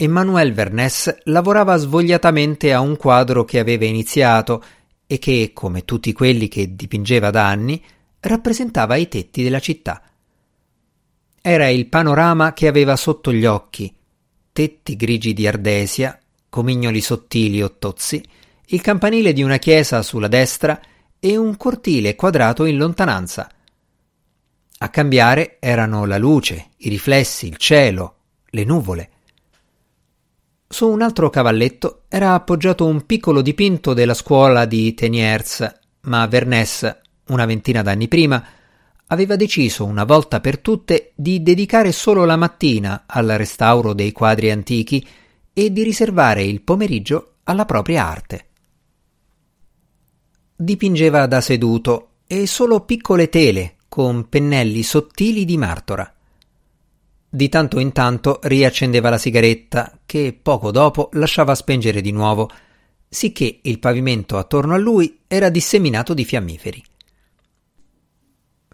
Emmanuel 0.00 0.52
Vernès 0.52 1.12
lavorava 1.24 1.74
svogliatamente 1.74 2.72
a 2.72 2.78
un 2.78 2.96
quadro 2.96 3.44
che 3.44 3.58
aveva 3.58 3.84
iniziato 3.84 4.62
e 5.08 5.18
che, 5.18 5.50
come 5.52 5.84
tutti 5.84 6.12
quelli 6.12 6.46
che 6.46 6.76
dipingeva 6.76 7.30
da 7.30 7.48
anni, 7.48 7.84
rappresentava 8.20 8.94
i 8.94 9.08
tetti 9.08 9.42
della 9.42 9.58
città. 9.58 10.00
Era 11.42 11.66
il 11.66 11.88
panorama 11.88 12.52
che 12.52 12.68
aveva 12.68 12.94
sotto 12.94 13.32
gli 13.32 13.44
occhi, 13.44 13.92
tetti 14.52 14.94
grigi 14.94 15.32
di 15.32 15.48
ardesia, 15.48 16.16
comignoli 16.48 17.00
sottili 17.00 17.60
o 17.60 17.76
tozzi, 17.76 18.22
il 18.66 18.80
campanile 18.80 19.32
di 19.32 19.42
una 19.42 19.58
chiesa 19.58 20.02
sulla 20.02 20.28
destra 20.28 20.80
e 21.18 21.36
un 21.36 21.56
cortile 21.56 22.14
quadrato 22.14 22.66
in 22.66 22.76
lontananza. 22.76 23.50
A 24.78 24.88
cambiare 24.90 25.56
erano 25.58 26.04
la 26.04 26.18
luce, 26.18 26.68
i 26.76 26.88
riflessi, 26.88 27.48
il 27.48 27.56
cielo, 27.56 28.14
le 28.50 28.62
nuvole. 28.62 29.10
Su 30.70 30.86
un 30.86 31.00
altro 31.00 31.30
cavalletto 31.30 32.02
era 32.08 32.34
appoggiato 32.34 32.84
un 32.84 33.06
piccolo 33.06 33.40
dipinto 33.40 33.94
della 33.94 34.12
scuola 34.12 34.66
di 34.66 34.92
Teniers, 34.92 35.66
ma 36.02 36.26
Vernès, 36.26 36.98
una 37.28 37.46
ventina 37.46 37.80
d'anni 37.80 38.06
prima, 38.06 38.44
aveva 39.06 39.34
deciso 39.36 39.86
una 39.86 40.04
volta 40.04 40.40
per 40.40 40.58
tutte 40.58 41.12
di 41.14 41.42
dedicare 41.42 41.90
solo 41.90 42.26
la 42.26 42.36
mattina 42.36 43.04
al 43.06 43.28
restauro 43.28 43.94
dei 43.94 44.12
quadri 44.12 44.50
antichi 44.50 45.04
e 45.54 45.72
di 45.72 45.82
riservare 45.82 46.42
il 46.42 46.60
pomeriggio 46.60 47.36
alla 47.44 47.64
propria 47.64 48.06
arte. 48.06 48.46
Dipingeva 50.54 51.26
da 51.26 51.40
seduto 51.40 52.10
e 52.26 52.46
solo 52.46 52.84
piccole 52.84 53.30
tele 53.30 53.76
con 53.88 54.28
pennelli 54.28 54.82
sottili 54.82 55.46
di 55.46 55.56
martora. 55.56 56.12
Di 57.30 57.48
tanto 57.50 57.78
in 57.78 57.92
tanto 57.92 58.40
riaccendeva 58.42 59.10
la 59.10 59.18
sigaretta 59.18 59.98
che 60.06 60.38
poco 60.40 60.70
dopo 60.70 61.10
lasciava 61.12 61.54
spengere 61.54 62.00
di 62.00 62.10
nuovo, 62.10 62.48
sicché 63.06 63.60
il 63.62 63.78
pavimento 63.78 64.38
attorno 64.38 64.72
a 64.72 64.78
lui 64.78 65.20
era 65.26 65.50
disseminato 65.50 66.14
di 66.14 66.24
fiammiferi. 66.24 66.82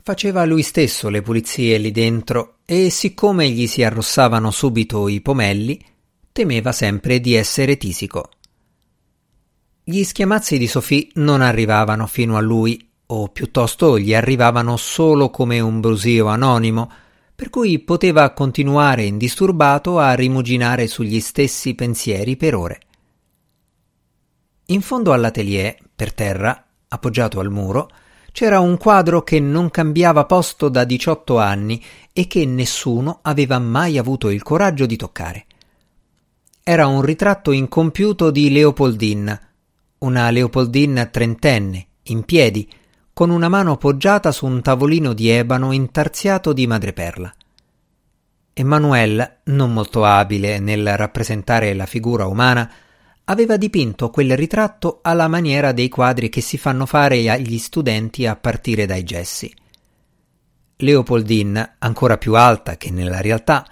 Faceva 0.02 0.44
lui 0.44 0.62
stesso 0.62 1.08
le 1.08 1.22
pulizie 1.22 1.78
lì 1.78 1.90
dentro 1.90 2.58
e 2.64 2.90
siccome 2.90 3.48
gli 3.48 3.66
si 3.66 3.82
arrossavano 3.82 4.50
subito 4.50 5.08
i 5.08 5.20
pomelli, 5.20 5.82
temeva 6.30 6.72
sempre 6.72 7.20
di 7.20 7.34
essere 7.34 7.76
tisico. 7.76 8.28
Gli 9.82 10.02
schiamazzi 10.04 10.58
di 10.58 10.66
Sofì 10.66 11.10
non 11.14 11.40
arrivavano 11.40 12.06
fino 12.06 12.36
a 12.36 12.40
lui, 12.40 12.88
o 13.06 13.28
piuttosto 13.28 13.98
gli 13.98 14.14
arrivavano 14.14 14.76
solo 14.76 15.30
come 15.30 15.60
un 15.60 15.80
brusio 15.80 16.26
anonimo, 16.26 16.90
per 17.34 17.50
cui 17.50 17.78
poteva 17.80 18.30
continuare 18.32 19.04
indisturbato 19.04 19.98
a 19.98 20.14
rimuginare 20.14 20.86
sugli 20.86 21.20
stessi 21.20 21.74
pensieri 21.74 22.36
per 22.36 22.54
ore. 22.54 22.80
In 24.66 24.80
fondo 24.80 25.12
all'atelier, 25.12 25.76
per 25.94 26.12
terra, 26.14 26.64
appoggiato 26.88 27.40
al 27.40 27.50
muro, 27.50 27.90
c'era 28.32 28.60
un 28.60 28.76
quadro 28.78 29.22
che 29.22 29.38
non 29.40 29.70
cambiava 29.70 30.24
posto 30.26 30.68
da 30.68 30.84
18 30.84 31.38
anni 31.38 31.82
e 32.12 32.26
che 32.26 32.46
nessuno 32.46 33.20
aveva 33.22 33.58
mai 33.58 33.98
avuto 33.98 34.30
il 34.30 34.42
coraggio 34.42 34.86
di 34.86 34.96
toccare. 34.96 35.46
Era 36.62 36.86
un 36.86 37.02
ritratto 37.02 37.52
incompiuto 37.52 38.30
di 38.30 38.50
Leopoldine, 38.50 39.40
una 39.98 40.30
Leopoldine 40.30 41.10
trentenne, 41.10 41.86
in 42.04 42.24
piedi, 42.24 42.68
con 43.14 43.30
una 43.30 43.48
mano 43.48 43.76
poggiata 43.76 44.32
su 44.32 44.44
un 44.44 44.60
tavolino 44.60 45.12
di 45.12 45.28
ebano 45.28 45.70
intarsiato 45.70 46.52
di 46.52 46.66
madreperla. 46.66 47.32
Emanuele, 48.52 49.38
non 49.44 49.72
molto 49.72 50.04
abile 50.04 50.58
nel 50.58 50.96
rappresentare 50.96 51.74
la 51.74 51.86
figura 51.86 52.26
umana, 52.26 52.68
aveva 53.26 53.56
dipinto 53.56 54.10
quel 54.10 54.36
ritratto 54.36 54.98
alla 55.02 55.28
maniera 55.28 55.70
dei 55.70 55.88
quadri 55.88 56.28
che 56.28 56.40
si 56.40 56.58
fanno 56.58 56.86
fare 56.86 57.30
agli 57.30 57.56
studenti 57.58 58.26
a 58.26 58.34
partire 58.34 58.84
dai 58.84 59.04
gessi. 59.04 59.54
Leopoldine, 60.78 61.76
ancora 61.78 62.18
più 62.18 62.34
alta 62.34 62.76
che 62.76 62.90
nella 62.90 63.20
realtà, 63.20 63.64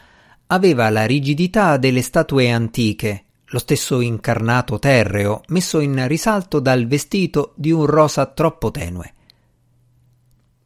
aveva 0.47 0.89
la 0.89 1.05
rigidità 1.05 1.79
delle 1.79 2.03
statue 2.03 2.49
antiche, 2.53 3.25
lo 3.47 3.59
stesso 3.59 4.01
incarnato 4.01 4.79
terreo 4.79 5.43
messo 5.49 5.81
in 5.81 6.07
risalto 6.07 6.61
dal 6.61 6.87
vestito 6.87 7.55
di 7.57 7.73
un 7.73 7.87
rosa 7.87 8.27
troppo 8.27 8.71
tenue. 8.71 9.15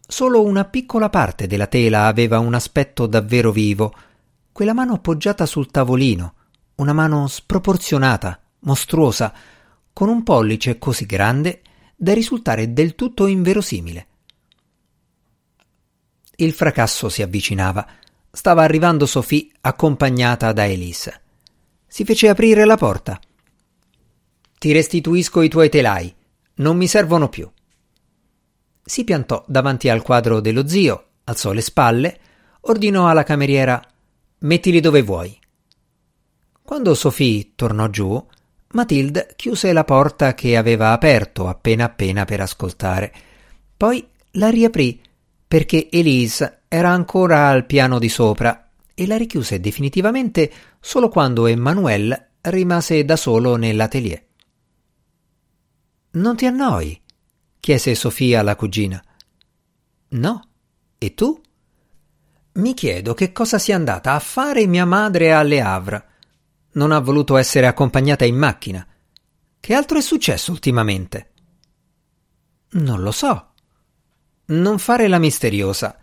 Solo 0.07 0.45
una 0.45 0.65
piccola 0.65 1.11
parte 1.11 1.47
della 1.47 1.67
tela 1.67 2.07
aveva 2.07 2.39
un 2.39 2.55
aspetto 2.55 3.07
davvero 3.07 3.51
vivo, 3.51 3.93
quella 4.53 4.73
mano 4.73 4.95
appoggiata 4.95 5.47
sul 5.47 5.71
tavolino, 5.71 6.35
una 6.77 6.93
mano 6.93 7.27
sproporzionata, 7.27 8.41
mostruosa, 8.61 9.35
con 9.93 10.09
un 10.09 10.23
pollice 10.23 10.79
così 10.79 11.07
grande 11.07 11.63
da 11.97 12.15
risultare 12.15 12.73
del 12.73 12.95
tutto 12.95 13.27
inverosimile. 13.27 14.07
Il 16.37 16.53
fracasso 16.53 17.09
si 17.09 17.23
avvicinava. 17.23 17.87
Stava 18.31 18.63
arrivando 18.63 19.07
Sophie 19.07 19.49
accompagnata 19.63 20.53
da 20.53 20.67
Elise. 20.67 21.23
Si 21.87 22.05
fece 22.05 22.29
aprire 22.29 22.67
la 22.67 22.77
porta. 22.77 23.19
Ti 24.59 24.73
restituisco 24.73 25.41
i 25.41 25.49
tuoi 25.49 25.71
telai. 25.71 26.15
Non 26.57 26.77
mi 26.77 26.87
servono 26.87 27.31
più. 27.31 27.51
Si 28.89 29.03
piantò 29.03 29.45
davanti 29.49 29.89
al 29.89 30.01
quadro 30.01 30.39
dello 30.39 30.69
zio, 30.69 31.07
alzò 31.25 31.51
le 31.51 31.61
spalle, 31.61 32.21
ordinò 32.61 33.09
alla 33.09 33.25
cameriera 33.25 33.83
Mettili 34.39 34.79
dove 34.79 35.03
vuoi. 35.03 35.37
Quando 36.63 36.95
Sophie 36.95 37.53
tornò 37.57 37.89
giù, 37.89 38.25
Matilde 38.69 39.33
chiuse 39.35 39.73
la 39.73 39.83
porta 39.83 40.35
che 40.35 40.57
aveva 40.57 40.93
aperto 40.93 41.49
appena 41.49 41.87
appena 41.87 42.25
per 42.25 42.41
ascoltare. 42.41 43.13
Poi 43.77 44.07
la 44.33 44.51
riaprì 44.51 45.03
perché 45.49 45.89
Elise 45.91 46.61
era 46.69 46.91
ancora 46.91 47.49
al 47.49 47.67
piano 47.67 47.99
di 47.99 48.09
sopra 48.09 48.69
e 48.95 49.05
la 49.09 49.17
richiuse 49.17 49.59
definitivamente 49.59 50.53
solo 50.79 51.09
quando 51.09 51.47
Emmanuel 51.47 52.29
rimase 52.43 53.05
da 53.05 53.17
solo 53.17 53.57
nell'atelier. 53.57 54.25
Non 56.13 56.37
ti 56.37 56.47
annoi? 56.47 57.01
Chiese 57.61 57.95
Sofia 57.95 58.41
alla 58.41 58.57
cugina. 58.57 59.03
No. 60.09 60.49
E 60.99 61.15
tu? 61.15 61.41
Mi 62.53 62.75
chiedo 62.75 63.13
che 63.15 63.33
cosa 63.33 63.59
sia 63.59 63.77
andata 63.77 64.15
a 64.15 64.19
fare 64.19 64.67
mia 64.67 64.85
madre 64.85 65.33
alle 65.33 65.61
Havre. 65.61 66.05
Non 66.73 66.93
ha 66.93 66.99
voluto 67.01 67.37
essere 67.37 67.67
accompagnata 67.67 68.25
in 68.25 68.37
macchina. 68.37 68.87
Che 69.61 69.75
altro 69.75 69.99
è 69.99 70.01
successo 70.01 70.53
ultimamente? 70.53 71.31
Non 72.71 73.03
lo 73.03 73.11
so. 73.11 73.53
Non 74.47 74.79
fare 74.79 75.09
la 75.09 75.19
misteriosa. 75.19 75.99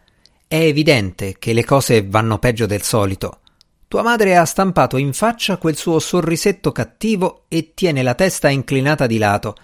È 0.47 0.55
evidente 0.55 1.37
che 1.39 1.53
le 1.53 1.63
cose 1.63 2.05
vanno 2.05 2.39
peggio 2.39 2.65
del 2.65 2.81
solito. 2.81 3.39
Tua 3.87 4.01
madre 4.03 4.35
ha 4.35 4.45
stampato 4.45 4.97
in 4.97 5.13
faccia 5.13 5.57
quel 5.57 5.77
suo 5.77 5.99
sorrisetto 5.99 6.71
cattivo 6.71 7.45
e 7.47 7.73
tiene 7.73 8.03
la 8.03 8.15
testa 8.15 8.49
inclinata 8.49 9.07
di 9.07 9.17
lato. 9.17 9.55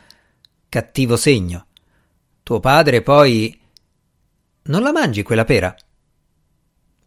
Cattivo 0.69 1.17
segno. 1.17 1.65
Tuo 2.49 2.59
padre 2.59 3.03
poi. 3.03 3.61
Non 4.63 4.81
la 4.81 4.91
mangi 4.91 5.21
quella 5.21 5.45
pera? 5.45 5.75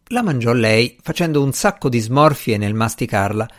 La 0.05 0.21
mangiò 0.21 0.53
lei, 0.53 0.97
facendo 1.01 1.43
un 1.43 1.51
sacco 1.51 1.89
di 1.89 1.99
smorfie 1.99 2.55
nel 2.55 2.73
masticarla. 2.73 3.49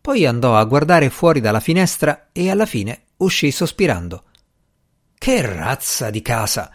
Poi 0.00 0.24
andò 0.24 0.56
a 0.56 0.64
guardare 0.64 1.10
fuori 1.10 1.40
dalla 1.40 1.60
finestra 1.60 2.28
e 2.32 2.48
alla 2.48 2.64
fine 2.64 3.02
uscì 3.18 3.50
sospirando. 3.50 4.24
Che 5.12 5.42
razza 5.42 6.08
di 6.08 6.22
casa! 6.22 6.70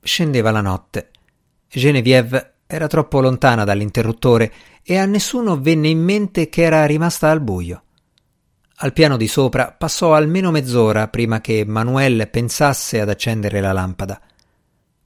Scendeva 0.00 0.52
la 0.52 0.60
notte. 0.60 1.10
Genevieve 1.68 2.58
era 2.68 2.86
troppo 2.86 3.18
lontana 3.18 3.64
dall'interruttore 3.64 4.52
e 4.84 4.96
a 4.96 5.06
nessuno 5.06 5.60
venne 5.60 5.88
in 5.88 6.04
mente 6.04 6.48
che 6.48 6.62
era 6.62 6.86
rimasta 6.86 7.30
al 7.30 7.40
buio. 7.40 7.82
Al 8.80 8.92
piano 8.92 9.16
di 9.16 9.26
sopra 9.26 9.72
passò 9.72 10.12
almeno 10.12 10.50
mezz'ora 10.50 11.08
prima 11.08 11.40
che 11.40 11.64
Manuel 11.64 12.28
pensasse 12.28 13.00
ad 13.00 13.08
accendere 13.08 13.62
la 13.62 13.72
lampada. 13.72 14.20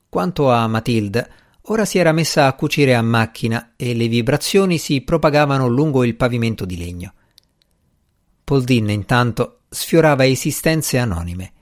Quanto 0.09 0.51
a 0.51 0.67
Matilde, 0.67 1.31
ora 1.63 1.85
si 1.85 1.99
era 1.99 2.11
messa 2.11 2.47
a 2.47 2.55
cucire 2.55 2.97
a 2.97 3.03
macchina 3.03 3.75
e 3.77 3.95
le 3.95 4.09
vibrazioni 4.09 4.77
si 4.77 5.03
propagavano 5.03 5.69
lungo 5.69 6.03
il 6.03 6.17
pavimento 6.17 6.65
di 6.65 6.77
legno. 6.77 7.15
Poldin, 8.43 8.91
intanto, 8.91 9.61
sfiorava 9.69 10.27
esistenze 10.27 10.99
anonime. 10.99 11.53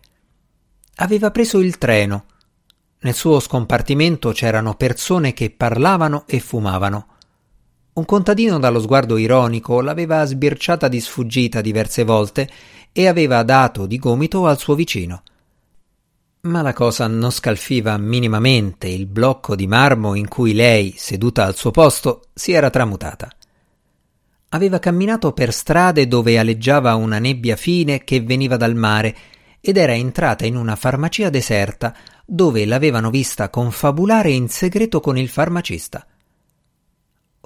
Aveva 0.97 1.31
preso 1.31 1.59
il 1.59 1.77
treno. 1.77 2.25
Nel 3.01 3.15
suo 3.15 3.39
scompartimento 3.39 4.33
c'erano 4.33 4.77
persone 4.77 5.35
che 5.35 5.51
parlavano 5.51 6.25
e 6.27 6.41
fumavano. 6.41 7.18
Un 7.99 8.05
contadino 8.05 8.61
dallo 8.61 8.79
sguardo 8.79 9.17
ironico 9.17 9.81
l'aveva 9.81 10.25
sbirciata 10.25 10.87
di 10.87 11.01
sfuggita 11.01 11.61
diverse 11.61 12.05
volte 12.05 12.49
e 12.93 13.09
aveva 13.09 13.43
dato 13.43 13.87
di 13.87 13.99
gomito 13.99 14.47
al 14.47 14.57
suo 14.57 14.77
vicino. 14.77 15.25
Ma 16.43 16.63
la 16.63 16.73
cosa 16.73 17.09
non 17.09 17.33
scalfiva 17.33 17.97
minimamente 17.97 18.87
il 18.87 19.07
blocco 19.07 19.57
di 19.57 19.67
marmo 19.67 20.15
in 20.15 20.29
cui 20.29 20.55
lei, 20.55 20.95
seduta 20.97 21.45
al 21.45 21.57
suo 21.57 21.73
posto, 21.73 22.27
si 22.33 22.53
era 22.53 22.71
tramutata. 22.71 23.29
Aveva 24.51 24.79
camminato 24.79 25.33
per 25.33 25.53
strade 25.53 26.07
dove 26.07 26.39
aleggiava 26.39 26.95
una 26.95 27.19
nebbia 27.19 27.57
fine 27.57 28.05
che 28.05 28.21
veniva 28.21 28.57
dal 28.57 28.77
mare 28.77 29.17
ed 29.61 29.77
era 29.77 29.93
entrata 29.93 30.47
in 30.47 30.55
una 30.55 30.77
farmacia 30.77 31.31
deserta 31.31 31.93
dove 32.25 32.65
l'avevano 32.65 33.11
vista 33.11 33.51
confabulare 33.51 34.31
in 34.31 34.49
segreto 34.49 35.01
con 35.01 35.19
il 35.19 35.29
farmacista. 35.29 36.07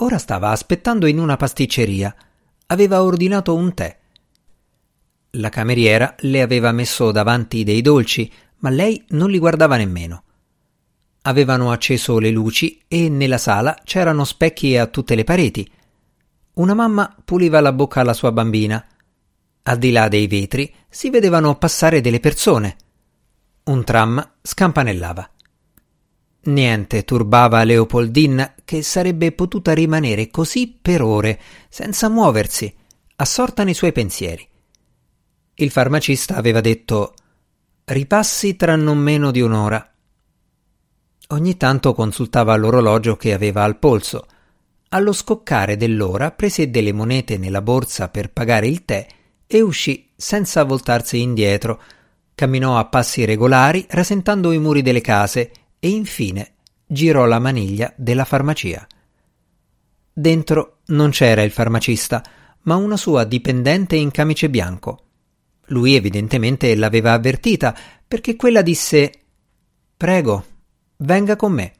Ora 0.02 0.18
stava 0.18 0.50
aspettando 0.50 1.06
in 1.06 1.20
una 1.20 1.36
pasticceria. 1.36 2.12
Aveva 2.66 3.04
ordinato 3.04 3.54
un 3.54 3.72
tè. 3.72 3.96
La 5.36 5.48
cameriera 5.48 6.16
le 6.18 6.42
aveva 6.42 6.72
messo 6.72 7.12
davanti 7.12 7.62
dei 7.62 7.82
dolci, 7.82 8.30
ma 8.58 8.70
lei 8.70 9.04
non 9.10 9.30
li 9.30 9.38
guardava 9.38 9.76
nemmeno. 9.76 10.24
Avevano 11.22 11.70
acceso 11.70 12.18
le 12.18 12.30
luci 12.30 12.82
e 12.88 13.08
nella 13.08 13.38
sala 13.38 13.78
c'erano 13.84 14.24
specchi 14.24 14.76
a 14.76 14.88
tutte 14.88 15.14
le 15.14 15.22
pareti. 15.22 15.70
Una 16.54 16.74
mamma 16.74 17.14
puliva 17.24 17.60
la 17.60 17.72
bocca 17.72 18.00
alla 18.00 18.12
sua 18.12 18.32
bambina. 18.32 18.84
Al 19.62 19.78
di 19.78 19.92
là 19.92 20.08
dei 20.08 20.26
vetri 20.26 20.74
si 20.88 21.10
vedevano 21.10 21.56
passare 21.58 22.00
delle 22.00 22.18
persone. 22.18 22.76
Un 23.64 23.84
tram 23.84 24.32
scampanellava. 24.42 25.30
Niente 26.44 27.04
turbava 27.04 27.62
Leopoldine 27.62 28.54
che 28.72 28.82
sarebbe 28.82 29.32
potuta 29.32 29.74
rimanere 29.74 30.30
così 30.30 30.78
per 30.80 31.02
ore, 31.02 31.38
senza 31.68 32.08
muoversi, 32.08 32.74
assorta 33.16 33.64
nei 33.64 33.74
suoi 33.74 33.92
pensieri. 33.92 34.48
Il 35.56 35.70
farmacista 35.70 36.36
aveva 36.36 36.62
detto 36.62 37.12
Ripassi 37.84 38.56
tra 38.56 38.74
non 38.74 38.96
meno 38.96 39.30
di 39.30 39.42
un'ora. 39.42 39.92
Ogni 41.28 41.58
tanto 41.58 41.92
consultava 41.92 42.56
l'orologio 42.56 43.18
che 43.18 43.34
aveva 43.34 43.62
al 43.62 43.78
polso. 43.78 44.26
Allo 44.88 45.12
scoccare 45.12 45.76
dell'ora 45.76 46.30
prese 46.30 46.70
delle 46.70 46.94
monete 46.94 47.36
nella 47.36 47.60
borsa 47.60 48.08
per 48.08 48.32
pagare 48.32 48.68
il 48.68 48.86
tè 48.86 49.06
e 49.46 49.60
uscì 49.60 50.08
senza 50.16 50.64
voltarsi 50.64 51.20
indietro. 51.20 51.78
Camminò 52.34 52.78
a 52.78 52.86
passi 52.86 53.26
regolari, 53.26 53.84
rasentando 53.90 54.50
i 54.50 54.58
muri 54.58 54.80
delle 54.80 55.02
case 55.02 55.52
e 55.78 55.90
infine 55.90 56.52
girò 56.86 57.24
la 57.26 57.38
maniglia 57.38 57.92
della 57.96 58.24
farmacia. 58.24 58.86
Dentro 60.12 60.80
non 60.86 61.10
c'era 61.10 61.42
il 61.42 61.50
farmacista, 61.50 62.22
ma 62.62 62.76
una 62.76 62.96
sua 62.96 63.24
dipendente 63.24 63.96
in 63.96 64.10
camice 64.10 64.50
bianco. 64.50 65.06
Lui 65.66 65.94
evidentemente 65.94 66.74
l'aveva 66.74 67.12
avvertita, 67.12 67.74
perché 68.06 68.36
quella 68.36 68.62
disse 68.62 69.12
Prego, 69.96 70.44
venga 70.98 71.36
con 71.36 71.52
me. 71.52 71.72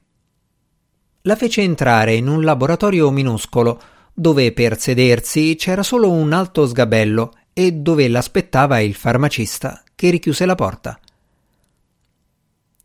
La 1.22 1.36
fece 1.36 1.62
entrare 1.62 2.14
in 2.14 2.26
un 2.26 2.42
laboratorio 2.42 3.10
minuscolo, 3.10 3.80
dove 4.14 4.52
per 4.52 4.78
sedersi 4.78 5.54
c'era 5.56 5.82
solo 5.82 6.10
un 6.10 6.32
alto 6.32 6.66
sgabello 6.66 7.32
e 7.52 7.72
dove 7.72 8.08
l'aspettava 8.08 8.80
il 8.80 8.94
farmacista 8.94 9.82
che 9.94 10.10
richiuse 10.10 10.46
la 10.46 10.54
porta. 10.54 10.98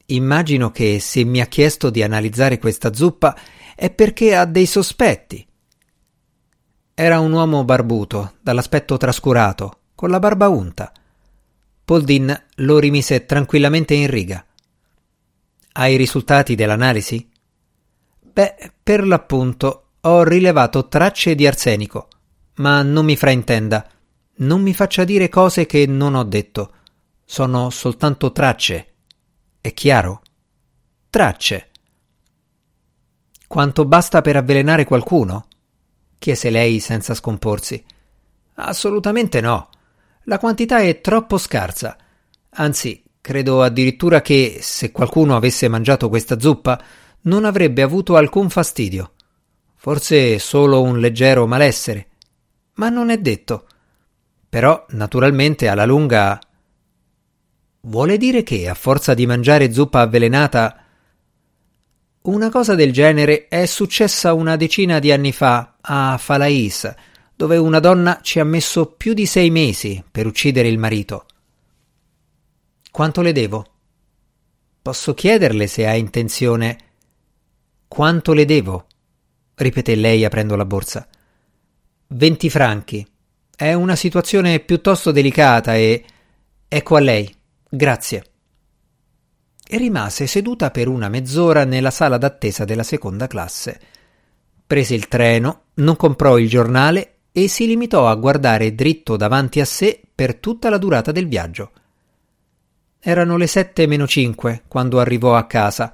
Immagino 0.09 0.71
che 0.71 1.01
se 1.01 1.25
mi 1.25 1.41
ha 1.41 1.47
chiesto 1.47 1.89
di 1.89 2.01
analizzare 2.01 2.59
questa 2.59 2.93
zuppa 2.93 3.37
è 3.75 3.89
perché 3.89 4.35
ha 4.35 4.45
dei 4.45 4.65
sospetti. 4.65 5.45
Era 6.93 7.19
un 7.19 7.33
uomo 7.33 7.65
barbuto, 7.65 8.35
dall'aspetto 8.39 8.95
trascurato, 8.95 9.79
con 9.95 10.09
la 10.09 10.19
barba 10.19 10.47
unta. 10.47 10.93
Poldin 11.83 12.45
lo 12.55 12.79
rimise 12.79 13.25
tranquillamente 13.25 13.95
in 13.95 14.09
riga. 14.09 14.45
Hai 15.73 15.93
i 15.93 15.97
risultati 15.97 16.55
dell'analisi? 16.55 17.29
Beh, 18.21 18.71
per 18.81 19.05
l'appunto 19.05 19.89
ho 19.99 20.23
rilevato 20.23 20.87
tracce 20.87 21.35
di 21.35 21.45
arsenico, 21.45 22.07
ma 22.55 22.81
non 22.81 23.03
mi 23.03 23.17
fraintenda, 23.17 23.85
non 24.37 24.61
mi 24.61 24.73
faccia 24.73 25.03
dire 25.03 25.27
cose 25.27 25.65
che 25.65 25.85
non 25.85 26.15
ho 26.15 26.23
detto. 26.23 26.71
Sono 27.25 27.69
soltanto 27.69 28.31
tracce 28.31 28.93
è 29.67 29.73
chiaro? 29.73 30.21
Tracce. 31.09 31.71
Quanto 33.47 33.83
basta 33.83 34.21
per 34.21 34.37
avvelenare 34.37 34.85
qualcuno? 34.85 35.47
chiese 36.17 36.49
lei 36.49 36.79
senza 36.79 37.13
scomporsi. 37.13 37.83
Assolutamente 38.55 39.41
no. 39.41 39.69
La 40.23 40.39
quantità 40.39 40.79
è 40.79 41.01
troppo 41.01 41.37
scarsa. 41.37 41.97
Anzi, 42.51 43.03
credo 43.19 43.61
addirittura 43.61 44.21
che, 44.21 44.59
se 44.61 44.91
qualcuno 44.91 45.35
avesse 45.35 45.67
mangiato 45.67 46.07
questa 46.07 46.39
zuppa, 46.39 46.81
non 47.23 47.43
avrebbe 47.43 47.81
avuto 47.81 48.15
alcun 48.15 48.49
fastidio. 48.49 49.15
Forse 49.75 50.39
solo 50.39 50.81
un 50.81 50.99
leggero 50.99 51.45
malessere. 51.45 52.07
Ma 52.75 52.87
non 52.87 53.09
è 53.09 53.17
detto. 53.17 53.67
Però, 54.47 54.85
naturalmente, 54.91 55.67
alla 55.67 55.85
lunga 55.85 56.39
Vuole 57.87 58.17
dire 58.17 58.43
che, 58.43 58.67
a 58.67 58.73
forza 58.73 59.13
di 59.13 59.25
mangiare 59.25 59.71
zuppa 59.71 60.01
avvelenata... 60.01 60.83
Una 62.23 62.49
cosa 62.49 62.75
del 62.75 62.91
genere 62.91 63.47
è 63.47 63.65
successa 63.65 64.33
una 64.33 64.57
decina 64.57 64.99
di 64.99 65.13
anni 65.13 65.31
fa 65.31 65.77
a 65.79 66.17
Falais, 66.17 66.93
dove 67.33 67.55
una 67.55 67.79
donna 67.79 68.19
ci 68.21 68.41
ha 68.41 68.43
messo 68.43 68.87
più 68.87 69.13
di 69.13 69.25
sei 69.25 69.49
mesi 69.49 70.03
per 70.11 70.25
uccidere 70.25 70.67
il 70.67 70.77
marito. 70.77 71.27
Quanto 72.91 73.21
le 73.21 73.31
devo? 73.31 73.65
Posso 74.81 75.13
chiederle 75.13 75.67
se 75.67 75.87
ha 75.87 75.95
intenzione. 75.95 76.77
Quanto 77.87 78.33
le 78.33 78.43
devo? 78.43 78.87
ripeté 79.55 79.95
lei 79.95 80.25
aprendo 80.25 80.57
la 80.57 80.65
borsa. 80.65 81.07
Venti 82.07 82.49
franchi. 82.49 83.07
È 83.55 83.71
una 83.71 83.95
situazione 83.95 84.59
piuttosto 84.59 85.11
delicata 85.11 85.77
e. 85.77 86.03
Ecco 86.67 86.95
a 86.97 86.99
lei. 86.99 87.36
Grazie. 87.69 88.23
E 89.69 89.77
rimase 89.77 90.27
seduta 90.27 90.71
per 90.71 90.87
una 90.87 91.09
mezz'ora 91.09 91.65
nella 91.65 91.91
sala 91.91 92.17
d'attesa 92.17 92.63
della 92.63 92.83
seconda 92.83 93.27
classe. 93.27 93.79
Prese 94.65 94.95
il 94.95 95.07
treno, 95.07 95.63
non 95.75 95.97
comprò 95.97 96.37
il 96.37 96.47
giornale 96.47 97.15
e 97.33 97.47
si 97.47 97.67
limitò 97.67 98.07
a 98.07 98.15
guardare 98.15 98.73
dritto 98.73 99.17
davanti 99.17 99.59
a 99.59 99.65
sé 99.65 100.01
per 100.15 100.35
tutta 100.35 100.69
la 100.69 100.77
durata 100.77 101.11
del 101.11 101.27
viaggio. 101.27 101.71
Erano 102.99 103.37
le 103.37 103.47
sette 103.47 103.85
meno 103.85 104.07
cinque 104.07 104.63
quando 104.67 104.99
arrivò 104.99 105.35
a 105.35 105.45
casa, 105.45 105.93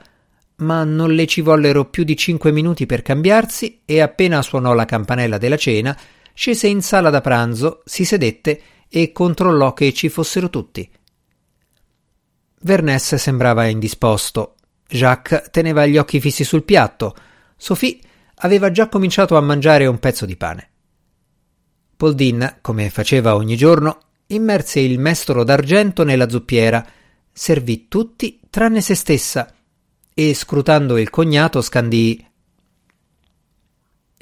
ma 0.58 0.84
non 0.84 1.12
le 1.12 1.26
ci 1.26 1.42
vollero 1.42 1.86
più 1.86 2.04
di 2.04 2.16
cinque 2.16 2.52
minuti 2.52 2.86
per 2.86 3.02
cambiarsi 3.02 3.82
e 3.86 4.00
appena 4.00 4.42
suonò 4.42 4.74
la 4.74 4.86
campanella 4.86 5.38
della 5.38 5.58
cena, 5.58 5.98
scese 6.34 6.68
in 6.68 6.82
sala 6.82 7.10
da 7.10 7.22
pranzo, 7.22 7.82
si 7.86 8.06
sedette 8.06 8.62
e 8.88 9.12
controllò 9.12 9.74
che 9.74 9.92
ci 9.92 10.10
fossero 10.10 10.50
tutti. 10.50 10.90
Vernès 12.64 13.16
sembrava 13.16 13.66
indisposto. 13.66 14.56
Jacques 14.88 15.50
teneva 15.52 15.86
gli 15.86 15.98
occhi 15.98 16.22
fissi 16.22 16.46
sul 16.46 16.64
piatto. 16.64 17.14
Sophie 17.58 18.00
aveva 18.36 18.72
già 18.72 18.88
cominciato 18.88 19.36
a 19.36 19.42
mangiare 19.42 19.86
un 19.86 20.00
pezzo 20.00 20.26
di 20.26 20.38
pane. 20.38 20.70
Poldin, 21.98 22.58
come 22.62 22.90
faceva 22.90 23.36
ogni 23.36 23.58
giorno, 23.58 24.00
immerse 24.28 24.80
il 24.80 24.98
mestolo 24.98 25.44
d'argento 25.44 26.04
nella 26.04 26.30
zuppiera, 26.30 26.86
servì 27.32 27.88
tutti 27.90 28.40
tranne 28.50 28.82
se 28.82 28.96
stessa 28.96 29.54
e, 30.14 30.34
scrutando 30.34 30.98
il 30.98 31.10
cognato, 31.10 31.62
scandì 31.62 32.26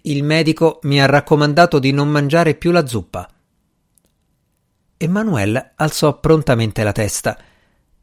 Il 0.04 0.24
medico 0.24 0.80
mi 0.84 1.00
ha 1.00 1.06
raccomandato 1.06 1.78
di 1.78 1.92
non 1.92 2.10
mangiare 2.10 2.56
più 2.56 2.72
la 2.72 2.88
zuppa. 2.88 3.30
Emanuele 4.98 5.74
alzò 5.76 6.20
prontamente 6.20 6.84
la 6.84 6.92
testa 6.92 7.38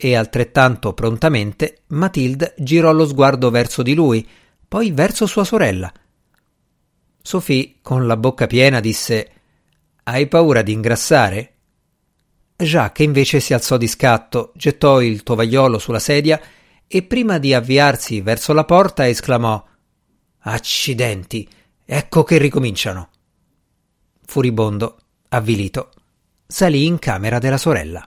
e 0.01 0.14
altrettanto 0.14 0.94
prontamente 0.94 1.82
Matilde 1.88 2.55
girò 2.57 2.92
lo 2.92 3.05
sguardo 3.05 3.51
verso 3.51 3.82
di 3.82 3.94
lui, 3.94 4.26
poi 4.66 4.92
verso 4.92 5.26
sua 5.26 5.42
sorella. 5.42 5.92
Sophie, 7.20 7.78
con 7.82 8.07
la 8.07 8.16
bocca 8.16 8.46
piena, 8.46 8.78
disse 8.78 9.30
Hai 10.05 10.28
paura 10.28 10.62
di 10.62 10.72
ingrassare? 10.72 11.55
Jacques 12.57 13.05
invece 13.07 13.40
si 13.40 13.53
alzò 13.53 13.76
di 13.76 13.88
scatto, 13.88 14.53
gettò 14.55 15.01
il 15.01 15.24
tovagliolo 15.24 15.78
sulla 15.78 15.99
sedia 15.99 16.40
e 16.86 17.03
prima 17.03 17.38
di 17.38 17.53
avviarsi 17.53 18.20
verso 18.20 18.53
la 18.53 18.64
porta 18.64 19.07
esclamò 19.09 19.62
Accidenti, 20.40 21.46
ecco 21.84 22.22
che 22.22 22.38
ricominciano. 22.38 23.11
Furibondo, 24.24 24.99
avvilito, 25.30 25.90
salì 26.46 26.86
in 26.86 27.01
camera 27.01 27.38
della 27.38 27.59
sorella. 27.59 28.07